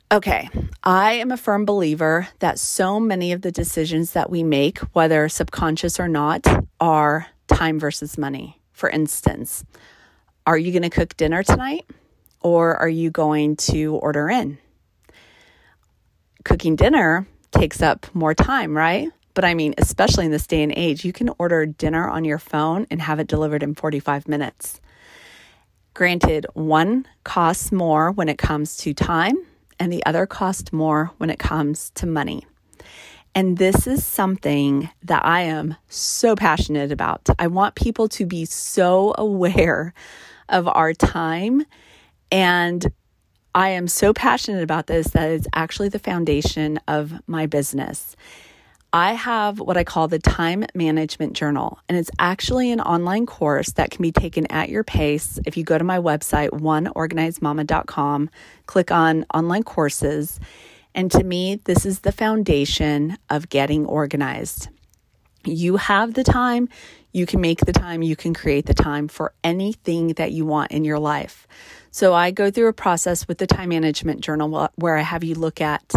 Okay, 0.09 0.49
I 0.85 1.13
am 1.15 1.31
a 1.31 1.37
firm 1.37 1.65
believer 1.65 2.29
that 2.39 2.59
so 2.59 2.97
many 2.97 3.33
of 3.33 3.41
the 3.41 3.51
decisions 3.51 4.13
that 4.13 4.29
we 4.29 4.41
make, 4.41 4.79
whether 4.93 5.27
subconscious 5.27 5.99
or 5.99 6.07
not, 6.07 6.47
are 6.79 7.27
time 7.47 7.77
versus 7.77 8.17
money. 8.17 8.61
For 8.71 8.89
instance, 8.89 9.65
are 10.45 10.57
you 10.57 10.71
going 10.71 10.83
to 10.83 10.89
cook 10.89 11.17
dinner 11.17 11.43
tonight 11.43 11.89
or 12.39 12.77
are 12.77 12.87
you 12.87 13.11
going 13.11 13.57
to 13.57 13.95
order 13.95 14.29
in? 14.29 14.59
Cooking 16.45 16.77
dinner 16.77 17.27
takes 17.51 17.81
up 17.81 18.07
more 18.15 18.33
time, 18.33 18.77
right? 18.77 19.09
But 19.33 19.43
I 19.43 19.55
mean, 19.55 19.73
especially 19.77 20.23
in 20.23 20.31
this 20.31 20.47
day 20.47 20.63
and 20.63 20.71
age, 20.73 21.03
you 21.03 21.11
can 21.11 21.31
order 21.37 21.65
dinner 21.65 22.07
on 22.07 22.23
your 22.23 22.39
phone 22.39 22.87
and 22.89 23.01
have 23.01 23.19
it 23.19 23.27
delivered 23.27 23.61
in 23.61 23.75
45 23.75 24.29
minutes. 24.29 24.79
Granted, 25.93 26.47
one 26.53 27.05
costs 27.25 27.73
more 27.73 28.09
when 28.09 28.29
it 28.29 28.37
comes 28.37 28.77
to 28.77 28.93
time, 28.93 29.35
and 29.79 29.91
the 29.91 30.05
other 30.05 30.25
costs 30.25 30.73
more 30.73 31.11
when 31.17 31.29
it 31.29 31.39
comes 31.39 31.91
to 31.91 32.05
money. 32.05 32.45
And 33.35 33.57
this 33.57 33.85
is 33.85 34.03
something 34.03 34.89
that 35.03 35.23
I 35.23 35.41
am 35.41 35.75
so 35.89 36.35
passionate 36.35 36.91
about. 36.91 37.29
I 37.37 37.47
want 37.47 37.75
people 37.75 38.07
to 38.09 38.25
be 38.25 38.45
so 38.45 39.13
aware 39.17 39.93
of 40.49 40.67
our 40.67 40.93
time. 40.93 41.65
And 42.31 42.91
I 43.53 43.69
am 43.69 43.87
so 43.87 44.13
passionate 44.13 44.63
about 44.63 44.87
this 44.87 45.09
that 45.09 45.29
it's 45.29 45.47
actually 45.53 45.89
the 45.89 45.99
foundation 45.99 46.79
of 46.87 47.13
my 47.27 47.45
business. 47.45 48.15
I 48.93 49.13
have 49.13 49.59
what 49.59 49.75
I 49.75 49.83
call 49.83 50.07
the 50.07 50.17
Time 50.17 50.65
Management 50.73 51.33
Journal, 51.33 51.77
and 51.89 51.97
it's 51.97 52.09
actually 52.19 52.71
an 52.71 52.79
online 52.79 53.25
course 53.25 53.71
that 53.73 53.91
can 53.91 54.01
be 54.01 54.13
taken 54.13 54.47
at 54.47 54.69
your 54.69 54.85
pace. 54.85 55.39
If 55.45 55.57
you 55.57 55.65
go 55.65 55.77
to 55.77 55.83
my 55.83 55.99
website, 55.99 56.51
oneorganizedmama.com, 56.51 58.29
click 58.65 58.91
on 58.91 59.25
online 59.33 59.63
courses, 59.63 60.39
and 60.95 61.11
to 61.11 61.23
me, 61.23 61.59
this 61.65 61.85
is 61.85 61.99
the 61.99 62.13
foundation 62.13 63.17
of 63.29 63.49
getting 63.49 63.85
organized. 63.85 64.69
You 65.43 65.75
have 65.75 66.13
the 66.13 66.23
time, 66.23 66.69
you 67.11 67.25
can 67.25 67.41
make 67.41 67.65
the 67.65 67.73
time, 67.73 68.01
you 68.01 68.15
can 68.15 68.33
create 68.33 68.67
the 68.67 68.73
time 68.73 69.09
for 69.09 69.33
anything 69.43 70.09
that 70.13 70.31
you 70.31 70.45
want 70.45 70.71
in 70.71 70.85
your 70.85 70.99
life. 70.99 71.45
So 71.91 72.13
I 72.13 72.31
go 72.31 72.49
through 72.49 72.67
a 72.67 72.73
process 72.73 73.27
with 73.27 73.37
the 73.37 73.47
time 73.47 73.69
management 73.69 74.21
journal 74.21 74.69
where 74.75 74.95
I 74.95 75.01
have 75.01 75.25
you 75.25 75.35
look 75.35 75.59
at 75.59 75.93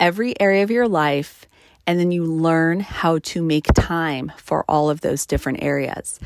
every 0.00 0.38
area 0.40 0.64
of 0.64 0.70
your 0.72 0.88
life 0.88 1.46
and 1.86 1.98
then 1.98 2.10
you 2.10 2.24
learn 2.24 2.80
how 2.80 3.18
to 3.18 3.42
make 3.42 3.66
time 3.74 4.32
for 4.36 4.64
all 4.68 4.90
of 4.90 5.00
those 5.00 5.26
different 5.26 5.62
areas. 5.62 6.18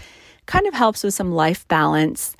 Kind 0.46 0.66
of 0.66 0.74
helps 0.74 1.02
with 1.02 1.14
some 1.14 1.32
life 1.32 1.66
balance 1.68 2.36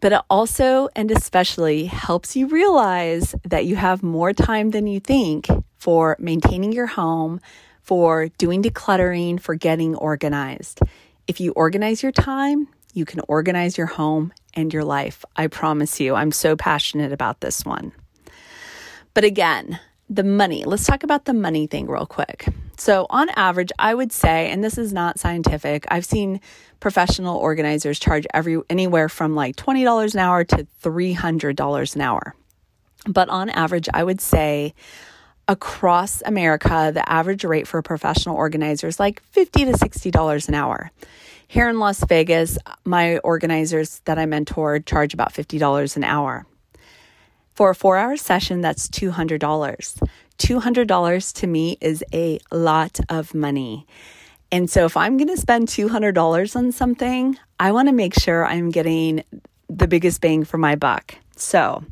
but 0.00 0.12
it 0.12 0.20
also 0.30 0.88
and 0.94 1.10
especially 1.10 1.86
helps 1.86 2.36
you 2.36 2.46
realize 2.46 3.34
that 3.44 3.64
you 3.66 3.76
have 3.76 4.02
more 4.02 4.32
time 4.32 4.70
than 4.70 4.86
you 4.86 5.00
think 5.00 5.46
for 5.78 6.16
maintaining 6.18 6.72
your 6.72 6.86
home, 6.86 7.40
for 7.82 8.28
doing 8.38 8.62
decluttering, 8.62 9.40
for 9.40 9.54
getting 9.54 9.96
organized. 9.96 10.80
If 11.26 11.40
you 11.40 11.52
organize 11.52 12.02
your 12.02 12.12
time, 12.12 12.68
you 12.94 13.04
can 13.04 13.20
organize 13.28 13.76
your 13.76 13.86
home 13.86 14.32
and 14.54 14.72
your 14.72 14.84
life. 14.84 15.24
I 15.36 15.46
promise 15.46 16.00
you, 16.00 16.14
I'm 16.14 16.32
so 16.32 16.56
passionate 16.56 17.12
about 17.12 17.40
this 17.40 17.64
one. 17.64 17.92
But 19.14 19.24
again, 19.24 19.80
the 20.10 20.24
money. 20.24 20.64
Let's 20.64 20.86
talk 20.86 21.02
about 21.02 21.24
the 21.24 21.34
money 21.34 21.66
thing 21.66 21.86
real 21.86 22.06
quick. 22.06 22.48
So, 22.76 23.06
on 23.10 23.28
average, 23.30 23.70
I 23.78 23.94
would 23.94 24.12
say, 24.12 24.50
and 24.50 24.62
this 24.62 24.78
is 24.78 24.92
not 24.92 25.18
scientific, 25.18 25.84
I've 25.90 26.04
seen 26.04 26.40
professional 26.80 27.36
organizers 27.36 27.98
charge 27.98 28.26
every 28.32 28.60
anywhere 28.70 29.08
from 29.08 29.34
like 29.34 29.56
$20 29.56 30.14
an 30.14 30.20
hour 30.20 30.44
to 30.44 30.66
$300 30.82 31.94
an 31.94 32.00
hour. 32.00 32.34
But 33.06 33.28
on 33.28 33.50
average, 33.50 33.88
I 33.92 34.04
would 34.04 34.20
say 34.20 34.74
across 35.48 36.22
America, 36.24 36.90
the 36.92 37.08
average 37.10 37.44
rate 37.44 37.66
for 37.66 37.78
a 37.78 37.82
professional 37.82 38.36
organizer 38.36 38.86
is 38.86 39.00
like 39.00 39.22
50 39.30 39.64
to 39.66 39.72
$60 39.72 40.48
an 40.48 40.54
hour. 40.54 40.90
Here 41.48 41.68
in 41.68 41.78
Las 41.78 42.04
Vegas, 42.04 42.58
my 42.84 43.18
organizers 43.18 44.00
that 44.04 44.18
I 44.18 44.26
mentor 44.26 44.80
charge 44.80 45.14
about 45.14 45.32
$50 45.32 45.96
an 45.96 46.04
hour. 46.04 46.46
For 47.58 47.70
a 47.70 47.74
four 47.74 47.96
hour 47.96 48.16
session, 48.16 48.60
that's 48.60 48.86
$200. 48.86 50.08
$200 50.38 51.32
to 51.34 51.46
me 51.48 51.76
is 51.80 52.04
a 52.14 52.38
lot 52.52 53.00
of 53.08 53.34
money. 53.34 53.84
And 54.52 54.70
so 54.70 54.84
if 54.84 54.96
I'm 54.96 55.16
going 55.16 55.26
to 55.26 55.36
spend 55.36 55.66
$200 55.66 56.54
on 56.54 56.70
something, 56.70 57.36
I 57.58 57.72
want 57.72 57.88
to 57.88 57.92
make 57.92 58.14
sure 58.14 58.46
I'm 58.46 58.70
getting 58.70 59.24
the 59.68 59.88
biggest 59.88 60.20
bang 60.20 60.44
for 60.44 60.56
my 60.56 60.76
buck. 60.76 61.16
So, 61.34 61.84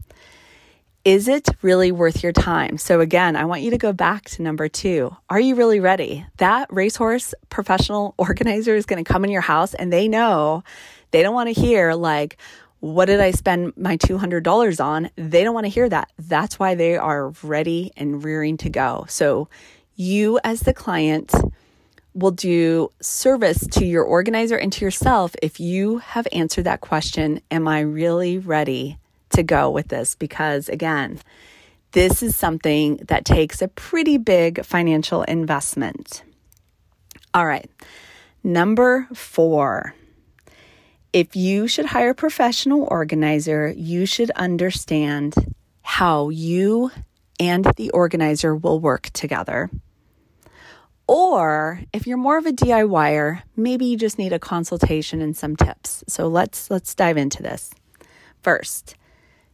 is 1.04 1.26
it 1.26 1.48
really 1.62 1.90
worth 1.90 2.22
your 2.22 2.30
time? 2.30 2.78
So, 2.78 3.00
again, 3.00 3.34
I 3.34 3.44
want 3.44 3.62
you 3.62 3.72
to 3.72 3.78
go 3.78 3.92
back 3.92 4.26
to 4.26 4.42
number 4.42 4.68
two. 4.68 5.16
Are 5.28 5.40
you 5.40 5.56
really 5.56 5.80
ready? 5.80 6.24
That 6.36 6.72
racehorse 6.72 7.34
professional 7.50 8.14
organizer 8.18 8.76
is 8.76 8.86
going 8.86 9.04
to 9.04 9.12
come 9.12 9.24
in 9.24 9.32
your 9.32 9.40
house 9.40 9.74
and 9.74 9.92
they 9.92 10.06
know 10.06 10.62
they 11.10 11.24
don't 11.24 11.34
want 11.34 11.52
to 11.52 11.60
hear, 11.60 11.94
like, 11.94 12.36
what 12.80 13.06
did 13.06 13.20
I 13.20 13.30
spend 13.30 13.76
my 13.76 13.96
$200 13.96 14.84
on? 14.84 15.10
They 15.16 15.44
don't 15.44 15.54
want 15.54 15.64
to 15.64 15.70
hear 15.70 15.88
that. 15.88 16.10
That's 16.18 16.58
why 16.58 16.74
they 16.74 16.96
are 16.96 17.30
ready 17.42 17.92
and 17.96 18.22
rearing 18.22 18.56
to 18.58 18.70
go. 18.70 19.06
So, 19.08 19.48
you 19.94 20.38
as 20.44 20.60
the 20.60 20.74
client 20.74 21.32
will 22.12 22.30
do 22.30 22.90
service 23.00 23.66
to 23.66 23.84
your 23.84 24.04
organizer 24.04 24.56
and 24.56 24.72
to 24.72 24.84
yourself 24.84 25.34
if 25.42 25.60
you 25.60 25.98
have 25.98 26.26
answered 26.32 26.64
that 26.64 26.80
question 26.80 27.40
Am 27.50 27.66
I 27.68 27.80
really 27.80 28.38
ready 28.38 28.98
to 29.30 29.42
go 29.42 29.70
with 29.70 29.88
this? 29.88 30.14
Because 30.14 30.68
again, 30.68 31.20
this 31.92 32.22
is 32.22 32.36
something 32.36 32.96
that 33.08 33.24
takes 33.24 33.62
a 33.62 33.68
pretty 33.68 34.18
big 34.18 34.64
financial 34.64 35.22
investment. 35.22 36.22
All 37.32 37.46
right, 37.46 37.70
number 38.42 39.08
four 39.14 39.94
if 41.16 41.34
you 41.34 41.66
should 41.66 41.86
hire 41.86 42.10
a 42.10 42.14
professional 42.14 42.86
organizer, 42.90 43.72
you 43.74 44.04
should 44.04 44.30
understand 44.32 45.34
how 45.80 46.28
you 46.28 46.90
and 47.40 47.64
the 47.78 47.88
organizer 47.92 48.54
will 48.54 48.78
work 48.78 49.08
together. 49.14 49.70
Or 51.06 51.80
if 51.94 52.06
you're 52.06 52.18
more 52.18 52.36
of 52.36 52.44
a 52.44 52.52
DIYer, 52.52 53.40
maybe 53.56 53.86
you 53.86 53.96
just 53.96 54.18
need 54.18 54.34
a 54.34 54.38
consultation 54.38 55.22
and 55.22 55.34
some 55.34 55.56
tips. 55.56 56.04
So 56.06 56.28
let's 56.28 56.70
let's 56.70 56.94
dive 56.94 57.16
into 57.16 57.42
this. 57.42 57.70
First, 58.42 58.94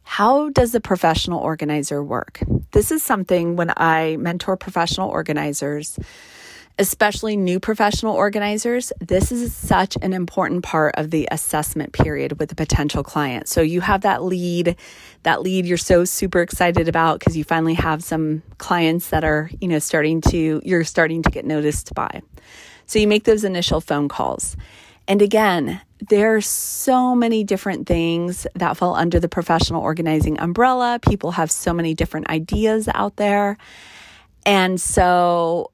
how 0.03 0.49
does 0.49 0.73
the 0.73 0.81
professional 0.81 1.39
organizer 1.39 2.03
work? 2.03 2.41
This 2.73 2.91
is 2.91 3.01
something 3.01 3.55
when 3.55 3.71
I 3.77 4.17
mentor 4.17 4.57
professional 4.57 5.09
organizers, 5.09 5.97
especially 6.79 7.37
new 7.37 7.59
professional 7.59 8.15
organizers, 8.15 8.91
this 8.99 9.31
is 9.31 9.55
such 9.55 9.95
an 10.01 10.13
important 10.13 10.63
part 10.63 10.95
of 10.95 11.11
the 11.11 11.27
assessment 11.31 11.93
period 11.93 12.39
with 12.39 12.51
a 12.51 12.55
potential 12.55 13.03
client. 13.03 13.47
So 13.47 13.61
you 13.61 13.81
have 13.81 14.01
that 14.01 14.23
lead, 14.23 14.75
that 15.21 15.43
lead 15.43 15.65
you're 15.65 15.77
so 15.77 16.03
super 16.03 16.41
excited 16.41 16.87
about 16.87 17.19
because 17.19 17.37
you 17.37 17.43
finally 17.43 17.75
have 17.75 18.03
some 18.03 18.41
clients 18.57 19.09
that 19.09 19.23
are, 19.23 19.51
you 19.61 19.67
know, 19.67 19.79
starting 19.79 20.21
to, 20.21 20.61
you're 20.65 20.83
starting 20.83 21.21
to 21.23 21.29
get 21.29 21.45
noticed 21.45 21.93
by. 21.93 22.21
So 22.87 22.97
you 22.97 23.07
make 23.07 23.25
those 23.25 23.43
initial 23.43 23.79
phone 23.79 24.09
calls. 24.09 24.57
And 25.07 25.21
again, 25.21 25.79
there 26.09 26.35
are 26.35 26.41
so 26.41 27.13
many 27.13 27.43
different 27.43 27.87
things 27.87 28.47
that 28.55 28.77
fall 28.77 28.95
under 28.95 29.19
the 29.19 29.29
professional 29.29 29.81
organizing 29.81 30.39
umbrella. 30.39 30.99
People 31.07 31.31
have 31.31 31.51
so 31.51 31.73
many 31.73 31.93
different 31.93 32.29
ideas 32.29 32.89
out 32.93 33.17
there. 33.17 33.57
And 34.45 34.79
so 34.81 35.71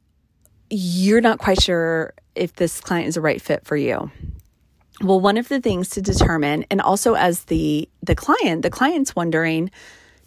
you're 0.69 1.21
not 1.21 1.39
quite 1.39 1.61
sure 1.61 2.13
if 2.35 2.53
this 2.55 2.79
client 2.79 3.07
is 3.07 3.17
a 3.17 3.21
right 3.21 3.41
fit 3.41 3.65
for 3.65 3.75
you. 3.75 4.11
Well, 5.01 5.19
one 5.19 5.37
of 5.37 5.47
the 5.47 5.61
things 5.61 5.89
to 5.91 6.01
determine, 6.01 6.65
and 6.69 6.81
also 6.81 7.15
as 7.15 7.45
the 7.45 7.87
the 8.03 8.15
client, 8.15 8.63
the 8.63 8.69
client's 8.69 9.15
wondering, 9.15 9.71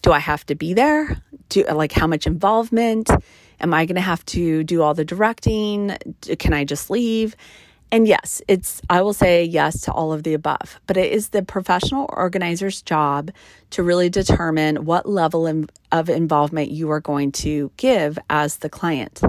do 0.00 0.12
I 0.12 0.18
have 0.18 0.44
to 0.46 0.54
be 0.54 0.74
there? 0.74 1.22
Do 1.48 1.64
like 1.64 1.92
how 1.92 2.06
much 2.06 2.26
involvement? 2.26 3.10
Am 3.60 3.72
I 3.72 3.86
going 3.86 3.96
to 3.96 4.00
have 4.00 4.24
to 4.26 4.64
do 4.64 4.82
all 4.82 4.94
the 4.94 5.04
directing? 5.04 5.96
Can 6.38 6.52
I 6.52 6.64
just 6.64 6.90
leave? 6.90 7.36
And 7.92 8.08
yes, 8.08 8.40
it's, 8.48 8.80
I 8.88 9.02
will 9.02 9.12
say 9.12 9.44
yes 9.44 9.82
to 9.82 9.92
all 9.92 10.14
of 10.14 10.22
the 10.22 10.32
above, 10.32 10.80
but 10.86 10.96
it 10.96 11.12
is 11.12 11.28
the 11.28 11.42
professional 11.42 12.06
organizer's 12.08 12.80
job 12.80 13.30
to 13.70 13.82
really 13.82 14.08
determine 14.08 14.86
what 14.86 15.06
level 15.06 15.46
of 15.92 16.08
involvement 16.08 16.70
you 16.70 16.90
are 16.90 17.00
going 17.00 17.32
to 17.32 17.70
give 17.76 18.18
as 18.30 18.56
the 18.56 18.70
client. 18.70 19.20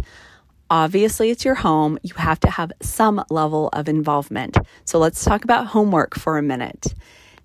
Obviously, 0.73 1.29
it's 1.29 1.45
your 1.45 1.53
home. 1.53 1.99
You 2.01 2.15
have 2.15 2.39
to 2.39 2.49
have 2.49 2.71
some 2.81 3.23
level 3.29 3.69
of 3.73 3.87
involvement. 3.87 4.57
So 4.85 4.97
let's 4.97 5.23
talk 5.23 5.43
about 5.43 5.67
homework 5.67 6.15
for 6.15 6.39
a 6.39 6.41
minute. 6.41 6.95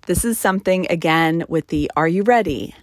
This 0.07 0.25
is 0.25 0.39
something, 0.39 0.87
again, 0.89 1.43
with 1.47 1.67
the 1.67 1.91
Are 1.95 2.07
You 2.07 2.23
Ready? 2.23 2.73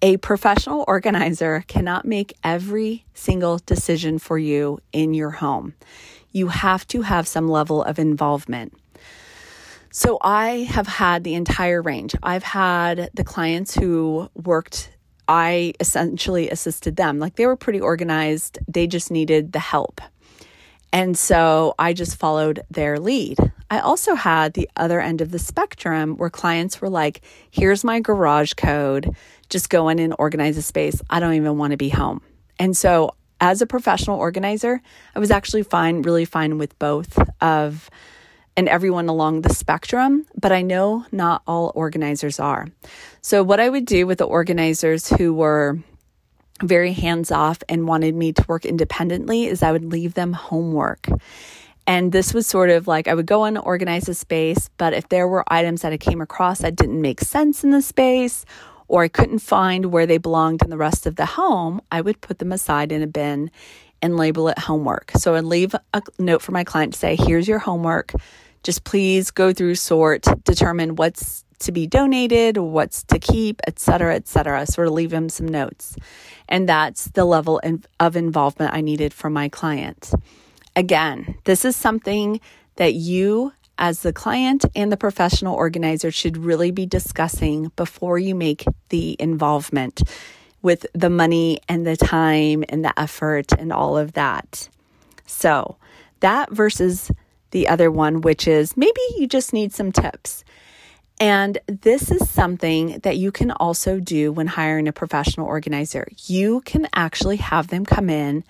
A 0.00 0.18
professional 0.18 0.84
organizer 0.86 1.64
cannot 1.66 2.04
make 2.04 2.36
every 2.44 3.04
single 3.14 3.58
decision 3.66 4.20
for 4.20 4.38
you 4.38 4.78
in 4.92 5.12
your 5.12 5.30
home 5.30 5.74
you 6.34 6.48
have 6.48 6.86
to 6.88 7.02
have 7.02 7.26
some 7.26 7.48
level 7.48 7.82
of 7.82 7.98
involvement. 7.98 8.74
So 9.90 10.18
I 10.20 10.68
have 10.68 10.88
had 10.88 11.22
the 11.22 11.34
entire 11.34 11.80
range. 11.80 12.16
I've 12.22 12.42
had 12.42 13.08
the 13.14 13.22
clients 13.22 13.74
who 13.74 14.28
worked, 14.34 14.90
I 15.28 15.74
essentially 15.80 16.50
assisted 16.50 16.96
them. 16.96 17.18
Like 17.18 17.36
they 17.36 17.46
were 17.46 17.56
pretty 17.56 17.80
organized, 17.80 18.58
they 18.68 18.86
just 18.86 19.10
needed 19.10 19.52
the 19.52 19.58
help. 19.58 20.00
And 20.92 21.18
so 21.18 21.74
I 21.78 21.92
just 21.92 22.16
followed 22.16 22.60
their 22.70 23.00
lead. 23.00 23.38
I 23.68 23.80
also 23.80 24.14
had 24.14 24.54
the 24.54 24.70
other 24.76 25.00
end 25.00 25.20
of 25.20 25.32
the 25.32 25.40
spectrum 25.40 26.16
where 26.16 26.30
clients 26.30 26.80
were 26.80 26.88
like, 26.88 27.22
here's 27.50 27.82
my 27.82 27.98
garage 27.98 28.52
code, 28.52 29.16
just 29.48 29.70
go 29.70 29.88
in 29.88 29.98
and 29.98 30.14
organize 30.18 30.56
a 30.56 30.62
space. 30.62 31.00
I 31.10 31.18
don't 31.18 31.34
even 31.34 31.58
want 31.58 31.72
to 31.72 31.76
be 31.76 31.88
home. 31.88 32.20
And 32.60 32.76
so 32.76 33.16
as 33.40 33.60
a 33.60 33.66
professional 33.66 34.18
organizer, 34.18 34.80
I 35.16 35.18
was 35.18 35.32
actually 35.32 35.64
fine, 35.64 36.02
really 36.02 36.24
fine 36.24 36.58
with 36.58 36.78
both 36.78 37.18
of 37.40 37.90
and 38.56 38.68
everyone 38.68 39.08
along 39.08 39.40
the 39.40 39.52
spectrum, 39.52 40.26
but 40.40 40.52
I 40.52 40.62
know 40.62 41.04
not 41.10 41.42
all 41.46 41.72
organizers 41.74 42.38
are. 42.38 42.68
So, 43.20 43.42
what 43.42 43.60
I 43.60 43.68
would 43.68 43.84
do 43.84 44.06
with 44.06 44.18
the 44.18 44.24
organizers 44.24 45.08
who 45.08 45.34
were 45.34 45.78
very 46.62 46.92
hands 46.92 47.30
off 47.30 47.58
and 47.68 47.86
wanted 47.86 48.14
me 48.14 48.32
to 48.32 48.44
work 48.46 48.64
independently 48.64 49.46
is 49.46 49.62
I 49.62 49.72
would 49.72 49.84
leave 49.84 50.14
them 50.14 50.32
homework. 50.32 51.08
And 51.86 52.12
this 52.12 52.32
was 52.32 52.46
sort 52.46 52.70
of 52.70 52.86
like 52.86 53.08
I 53.08 53.14
would 53.14 53.26
go 53.26 53.44
and 53.44 53.58
organize 53.58 54.08
a 54.08 54.14
space, 54.14 54.70
but 54.78 54.94
if 54.94 55.08
there 55.08 55.28
were 55.28 55.44
items 55.52 55.82
that 55.82 55.92
I 55.92 55.98
came 55.98 56.20
across 56.20 56.60
that 56.60 56.76
didn't 56.76 57.00
make 57.00 57.20
sense 57.20 57.62
in 57.62 57.70
the 57.70 57.82
space 57.82 58.46
or 58.88 59.02
I 59.02 59.08
couldn't 59.08 59.40
find 59.40 59.86
where 59.86 60.06
they 60.06 60.18
belonged 60.18 60.62
in 60.62 60.70
the 60.70 60.76
rest 60.76 61.06
of 61.06 61.16
the 61.16 61.26
home, 61.26 61.80
I 61.90 62.00
would 62.00 62.20
put 62.20 62.38
them 62.38 62.52
aside 62.52 62.92
in 62.92 63.02
a 63.02 63.06
bin 63.06 63.50
and 64.00 64.16
label 64.16 64.48
it 64.48 64.58
homework. 64.58 65.12
So 65.16 65.34
I'd 65.34 65.44
leave 65.44 65.74
a 65.92 66.02
note 66.18 66.42
for 66.42 66.52
my 66.52 66.64
client 66.64 66.92
to 66.94 66.98
say, 66.98 67.16
here's 67.16 67.48
your 67.48 67.58
homework. 67.58 68.12
Just 68.64 68.82
please 68.82 69.30
go 69.30 69.52
through, 69.52 69.76
sort, 69.76 70.26
determine 70.44 70.96
what's 70.96 71.44
to 71.60 71.72
be 71.72 71.86
donated, 71.86 72.56
what's 72.56 73.04
to 73.04 73.18
keep, 73.18 73.60
etc., 73.66 74.16
etc. 74.16 74.66
Sort 74.66 74.88
of 74.88 74.94
leave 74.94 75.10
them 75.10 75.28
some 75.28 75.46
notes. 75.46 75.96
And 76.48 76.68
that's 76.68 77.06
the 77.08 77.24
level 77.24 77.60
of 78.00 78.16
involvement 78.16 78.74
I 78.74 78.80
needed 78.80 79.14
from 79.14 79.32
my 79.32 79.48
client. 79.48 80.12
Again, 80.76 81.36
this 81.44 81.64
is 81.64 81.76
something 81.76 82.40
that 82.76 82.94
you 82.94 83.52
as 83.78 84.00
the 84.00 84.12
client 84.12 84.64
and 84.74 84.90
the 84.90 84.96
professional 84.96 85.54
organizer 85.54 86.10
should 86.10 86.36
really 86.36 86.70
be 86.70 86.86
discussing 86.86 87.70
before 87.76 88.18
you 88.18 88.34
make 88.34 88.64
the 88.90 89.16
involvement 89.18 90.02
with 90.62 90.86
the 90.94 91.10
money 91.10 91.58
and 91.68 91.86
the 91.86 91.96
time 91.96 92.64
and 92.68 92.84
the 92.84 92.98
effort 92.98 93.52
and 93.52 93.72
all 93.72 93.98
of 93.98 94.12
that. 94.14 94.68
So, 95.26 95.76
that 96.20 96.50
versus 96.50 97.10
the 97.54 97.68
other 97.68 97.88
one, 97.88 98.20
which 98.20 98.48
is 98.48 98.76
maybe 98.76 99.00
you 99.16 99.28
just 99.28 99.52
need 99.52 99.72
some 99.72 99.92
tips. 99.92 100.44
And 101.20 101.56
this 101.68 102.10
is 102.10 102.28
something 102.28 102.98
that 103.04 103.16
you 103.16 103.30
can 103.30 103.52
also 103.52 104.00
do 104.00 104.32
when 104.32 104.48
hiring 104.48 104.88
a 104.88 104.92
professional 104.92 105.46
organizer. 105.46 106.08
You 106.26 106.62
can 106.62 106.88
actually 106.92 107.36
have 107.36 107.68
them 107.68 107.86
come 107.86 108.10
in 108.10 108.42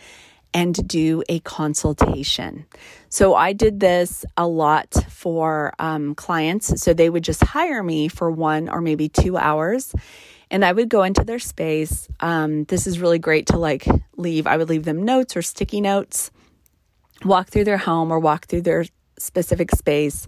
and 0.55 0.89
do 0.89 1.23
a 1.29 1.41
consultation. 1.41 2.65
So 3.11 3.35
I 3.35 3.53
did 3.53 3.79
this 3.81 4.25
a 4.39 4.47
lot 4.47 4.95
for 5.11 5.75
um, 5.79 6.15
clients. 6.15 6.81
So 6.81 6.95
they 6.95 7.11
would 7.11 7.25
just 7.25 7.45
hire 7.45 7.83
me 7.83 8.09
for 8.09 8.31
one 8.31 8.71
or 8.71 8.81
maybe 8.81 9.11
two 9.11 9.37
hours. 9.37 9.95
And 10.51 10.65
I 10.65 10.73
would 10.73 10.89
go 10.89 11.03
into 11.03 11.25
their 11.25 11.39
space. 11.39 12.09
Um, 12.21 12.65
this 12.65 12.87
is 12.87 12.99
really 12.99 13.19
great 13.19 13.49
to 13.49 13.59
like 13.59 13.87
leave. 14.17 14.47
I 14.47 14.57
would 14.57 14.71
leave 14.71 14.85
them 14.85 15.03
notes 15.03 15.37
or 15.37 15.43
sticky 15.43 15.83
notes, 15.83 16.31
walk 17.25 17.49
through 17.49 17.65
their 17.65 17.79
home 17.79 18.11
or 18.11 18.19
walk 18.19 18.47
through 18.47 18.63
their 18.63 18.85
specific 19.19 19.71
space 19.71 20.27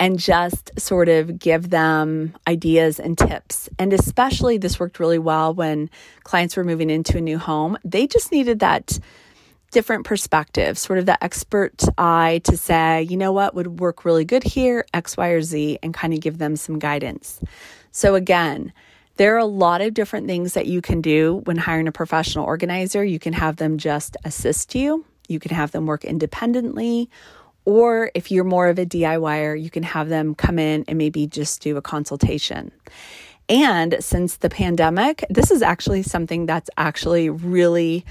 and 0.00 0.18
just 0.18 0.78
sort 0.78 1.08
of 1.08 1.38
give 1.38 1.70
them 1.70 2.36
ideas 2.46 3.00
and 3.00 3.18
tips. 3.18 3.68
And 3.78 3.92
especially, 3.92 4.58
this 4.58 4.78
worked 4.78 5.00
really 5.00 5.18
well 5.18 5.52
when 5.54 5.90
clients 6.22 6.56
were 6.56 6.64
moving 6.64 6.90
into 6.90 7.18
a 7.18 7.20
new 7.20 7.38
home. 7.38 7.76
They 7.84 8.06
just 8.06 8.30
needed 8.30 8.60
that 8.60 8.98
different 9.70 10.06
perspective, 10.06 10.78
sort 10.78 10.98
of 10.98 11.06
that 11.06 11.18
expert 11.20 11.82
eye 11.98 12.40
to 12.44 12.56
say, 12.56 13.02
you 13.02 13.16
know 13.16 13.32
what 13.32 13.54
would 13.54 13.80
work 13.80 14.04
really 14.04 14.24
good 14.24 14.42
here, 14.42 14.86
X, 14.94 15.16
Y, 15.16 15.28
or 15.28 15.42
Z, 15.42 15.78
and 15.82 15.92
kind 15.92 16.14
of 16.14 16.20
give 16.20 16.38
them 16.38 16.56
some 16.56 16.78
guidance. 16.78 17.40
So, 17.90 18.14
again, 18.14 18.72
there 19.16 19.34
are 19.34 19.38
a 19.38 19.44
lot 19.44 19.80
of 19.80 19.94
different 19.94 20.28
things 20.28 20.54
that 20.54 20.66
you 20.66 20.80
can 20.80 21.00
do 21.00 21.42
when 21.44 21.56
hiring 21.56 21.88
a 21.88 21.92
professional 21.92 22.44
organizer. 22.44 23.04
You 23.04 23.18
can 23.18 23.32
have 23.32 23.56
them 23.56 23.76
just 23.76 24.16
assist 24.24 24.74
you, 24.76 25.04
you 25.28 25.38
can 25.38 25.54
have 25.54 25.70
them 25.70 25.86
work 25.86 26.04
independently, 26.04 27.08
or 27.64 28.10
if 28.14 28.30
you're 28.30 28.44
more 28.44 28.68
of 28.68 28.78
a 28.78 28.86
DIYer, 28.86 29.60
you 29.60 29.70
can 29.70 29.82
have 29.82 30.08
them 30.08 30.34
come 30.34 30.58
in 30.58 30.84
and 30.88 30.96
maybe 30.98 31.26
just 31.26 31.60
do 31.60 31.76
a 31.76 31.82
consultation. 31.82 32.72
And 33.48 33.96
since 34.00 34.36
the 34.36 34.50
pandemic, 34.50 35.24
this 35.30 35.50
is 35.50 35.62
actually 35.62 36.02
something 36.02 36.46
that's 36.46 36.70
actually 36.76 37.30
really 37.30 38.04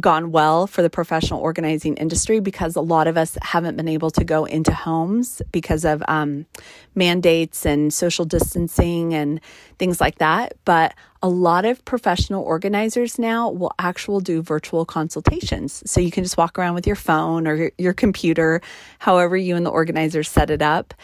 gone 0.00 0.32
well 0.32 0.66
for 0.66 0.82
the 0.82 0.88
professional 0.88 1.40
organizing 1.40 1.96
industry 1.96 2.40
because 2.40 2.76
a 2.76 2.80
lot 2.80 3.06
of 3.06 3.16
us 3.16 3.36
haven't 3.42 3.76
been 3.76 3.88
able 3.88 4.10
to 4.10 4.24
go 4.24 4.44
into 4.44 4.72
homes 4.72 5.42
because 5.52 5.84
of 5.84 6.02
um, 6.08 6.46
mandates 6.94 7.66
and 7.66 7.92
social 7.92 8.24
distancing 8.24 9.12
and 9.12 9.40
things 9.78 10.00
like 10.00 10.18
that. 10.18 10.54
But 10.64 10.94
a 11.22 11.28
lot 11.28 11.64
of 11.64 11.84
professional 11.84 12.42
organizers 12.42 13.18
now 13.18 13.50
will 13.50 13.72
actually 13.78 14.22
do 14.24 14.42
virtual 14.42 14.84
consultations. 14.84 15.82
So 15.86 16.00
you 16.00 16.10
can 16.10 16.24
just 16.24 16.36
walk 16.36 16.58
around 16.58 16.74
with 16.74 16.86
your 16.86 16.96
phone 16.96 17.46
or 17.46 17.70
your, 17.78 17.92
computer, 17.92 18.62
however 18.98 19.36
you 19.36 19.54
and 19.54 19.66
the 19.66 19.70
organizer 19.70 20.22
set 20.22 20.50
it 20.50 20.62
up, 20.62 20.94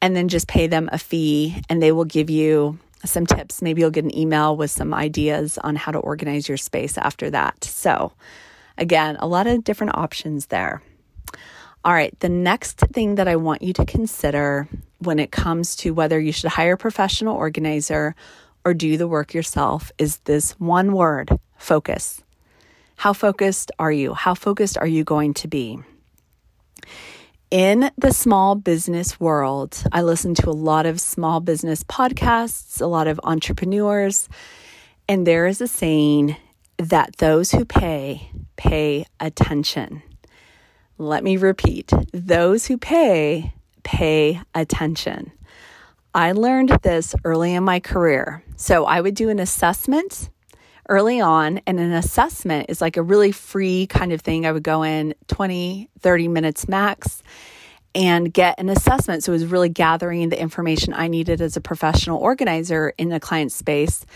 and 0.00 0.16
then 0.16 0.28
just 0.28 0.48
pay 0.48 0.66
them 0.66 0.90
a 0.92 0.98
fee 0.98 1.62
and 1.68 1.80
they 1.80 1.92
will 1.92 2.04
give 2.04 2.28
you 2.28 2.78
some 3.04 3.26
tips. 3.26 3.62
Maybe 3.62 3.80
you'll 3.80 3.90
get 3.90 4.04
an 4.04 4.16
email 4.16 4.56
with 4.56 4.70
some 4.70 4.94
ideas 4.94 5.58
on 5.58 5.76
how 5.76 5.92
to 5.92 5.98
organize 5.98 6.48
your 6.48 6.58
space 6.58 6.96
after 6.98 7.30
that. 7.30 7.64
So, 7.64 8.12
again, 8.78 9.16
a 9.18 9.26
lot 9.26 9.46
of 9.46 9.64
different 9.64 9.96
options 9.96 10.46
there. 10.46 10.82
All 11.84 11.92
right, 11.92 12.18
the 12.20 12.28
next 12.28 12.78
thing 12.78 13.16
that 13.16 13.26
I 13.26 13.36
want 13.36 13.62
you 13.62 13.72
to 13.72 13.84
consider 13.84 14.68
when 15.00 15.18
it 15.18 15.32
comes 15.32 15.74
to 15.76 15.92
whether 15.92 16.20
you 16.20 16.30
should 16.30 16.50
hire 16.50 16.74
a 16.74 16.78
professional 16.78 17.36
organizer 17.36 18.14
or 18.64 18.72
do 18.72 18.96
the 18.96 19.08
work 19.08 19.34
yourself 19.34 19.90
is 19.98 20.18
this 20.18 20.52
one 20.60 20.92
word 20.92 21.36
focus. 21.56 22.22
How 22.94 23.12
focused 23.12 23.72
are 23.80 23.90
you? 23.90 24.14
How 24.14 24.34
focused 24.34 24.78
are 24.78 24.86
you 24.86 25.02
going 25.02 25.34
to 25.34 25.48
be? 25.48 25.80
In 27.52 27.90
the 27.98 28.14
small 28.14 28.54
business 28.54 29.20
world, 29.20 29.84
I 29.92 30.00
listen 30.00 30.34
to 30.36 30.48
a 30.48 30.56
lot 30.56 30.86
of 30.86 30.98
small 30.98 31.38
business 31.40 31.84
podcasts, 31.84 32.80
a 32.80 32.86
lot 32.86 33.06
of 33.06 33.20
entrepreneurs, 33.24 34.30
and 35.06 35.26
there 35.26 35.46
is 35.46 35.60
a 35.60 35.68
saying 35.68 36.34
that 36.78 37.16
those 37.18 37.50
who 37.50 37.66
pay, 37.66 38.30
pay 38.56 39.04
attention. 39.20 40.02
Let 40.96 41.22
me 41.22 41.36
repeat 41.36 41.92
those 42.14 42.64
who 42.64 42.78
pay, 42.78 43.52
pay 43.82 44.40
attention. 44.54 45.30
I 46.14 46.32
learned 46.32 46.70
this 46.80 47.14
early 47.22 47.52
in 47.52 47.64
my 47.64 47.80
career. 47.80 48.42
So 48.56 48.86
I 48.86 49.02
would 49.02 49.14
do 49.14 49.28
an 49.28 49.38
assessment 49.38 50.30
early 50.88 51.20
on, 51.20 51.60
and 51.66 51.78
an 51.78 51.92
assessment 51.92 52.66
is 52.68 52.80
like 52.80 52.96
a 52.96 53.02
really 53.02 53.32
free 53.32 53.86
kind 53.86 54.12
of 54.12 54.20
thing. 54.20 54.46
I 54.46 54.52
would 54.52 54.62
go 54.62 54.82
in 54.82 55.14
20, 55.28 55.88
30 56.00 56.28
minutes 56.28 56.68
max 56.68 57.22
and 57.94 58.32
get 58.32 58.58
an 58.58 58.68
assessment. 58.68 59.22
So 59.22 59.32
it 59.32 59.34
was 59.34 59.46
really 59.46 59.68
gathering 59.68 60.28
the 60.28 60.40
information 60.40 60.94
I 60.94 61.08
needed 61.08 61.40
as 61.40 61.56
a 61.56 61.60
professional 61.60 62.18
organizer 62.18 62.94
in 62.98 63.10
the 63.10 63.20
client 63.20 63.52
space. 63.52 64.06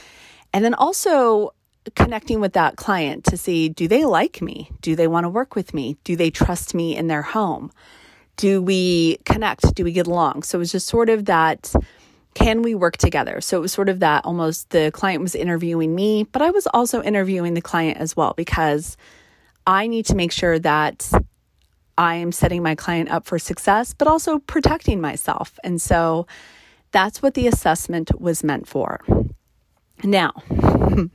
And 0.52 0.64
then 0.64 0.74
also 0.74 1.52
connecting 1.94 2.40
with 2.40 2.54
that 2.54 2.76
client 2.76 3.24
to 3.24 3.36
see 3.36 3.68
do 3.68 3.86
they 3.86 4.04
like 4.04 4.42
me? 4.42 4.70
Do 4.80 4.96
they 4.96 5.06
want 5.06 5.24
to 5.24 5.28
work 5.28 5.54
with 5.54 5.74
me? 5.74 5.96
Do 6.04 6.16
they 6.16 6.30
trust 6.30 6.74
me 6.74 6.96
in 6.96 7.06
their 7.06 7.22
home? 7.22 7.70
Do 8.36 8.60
we 8.60 9.18
connect? 9.24 9.74
Do 9.74 9.84
we 9.84 9.92
get 9.92 10.06
along? 10.06 10.42
So 10.42 10.58
it 10.58 10.60
was 10.60 10.72
just 10.72 10.88
sort 10.88 11.08
of 11.08 11.26
that 11.26 11.72
can 12.36 12.60
we 12.60 12.74
work 12.74 12.98
together? 12.98 13.40
So 13.40 13.56
it 13.56 13.60
was 13.60 13.72
sort 13.72 13.88
of 13.88 14.00
that 14.00 14.26
almost 14.26 14.68
the 14.68 14.90
client 14.92 15.22
was 15.22 15.34
interviewing 15.34 15.94
me, 15.94 16.24
but 16.24 16.42
I 16.42 16.50
was 16.50 16.66
also 16.74 17.02
interviewing 17.02 17.54
the 17.54 17.62
client 17.62 17.96
as 17.96 18.14
well 18.14 18.34
because 18.36 18.98
I 19.66 19.86
need 19.86 20.04
to 20.06 20.14
make 20.14 20.32
sure 20.32 20.58
that 20.58 21.10
I 21.96 22.16
am 22.16 22.32
setting 22.32 22.62
my 22.62 22.74
client 22.74 23.10
up 23.10 23.24
for 23.24 23.38
success, 23.38 23.94
but 23.94 24.06
also 24.06 24.38
protecting 24.38 25.00
myself. 25.00 25.58
And 25.64 25.80
so 25.80 26.26
that's 26.92 27.22
what 27.22 27.32
the 27.32 27.46
assessment 27.46 28.20
was 28.20 28.44
meant 28.44 28.68
for. 28.68 29.00
Now, 30.04 30.32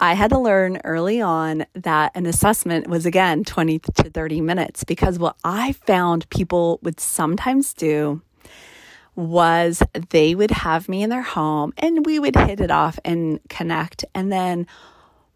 I 0.00 0.12
had 0.12 0.28
to 0.32 0.38
learn 0.38 0.82
early 0.84 1.22
on 1.22 1.64
that 1.72 2.12
an 2.14 2.26
assessment 2.26 2.88
was 2.88 3.06
again 3.06 3.42
20 3.42 3.78
to 3.78 4.10
30 4.10 4.42
minutes 4.42 4.84
because 4.84 5.18
what 5.18 5.36
I 5.44 5.72
found 5.72 6.28
people 6.28 6.78
would 6.82 7.00
sometimes 7.00 7.72
do 7.72 8.20
was 9.16 9.82
they 10.10 10.34
would 10.34 10.50
have 10.50 10.88
me 10.88 11.02
in 11.02 11.10
their 11.10 11.22
home 11.22 11.72
and 11.78 12.04
we 12.06 12.18
would 12.18 12.36
hit 12.36 12.60
it 12.60 12.70
off 12.70 12.98
and 13.04 13.40
connect. 13.48 14.04
And 14.14 14.30
then 14.30 14.66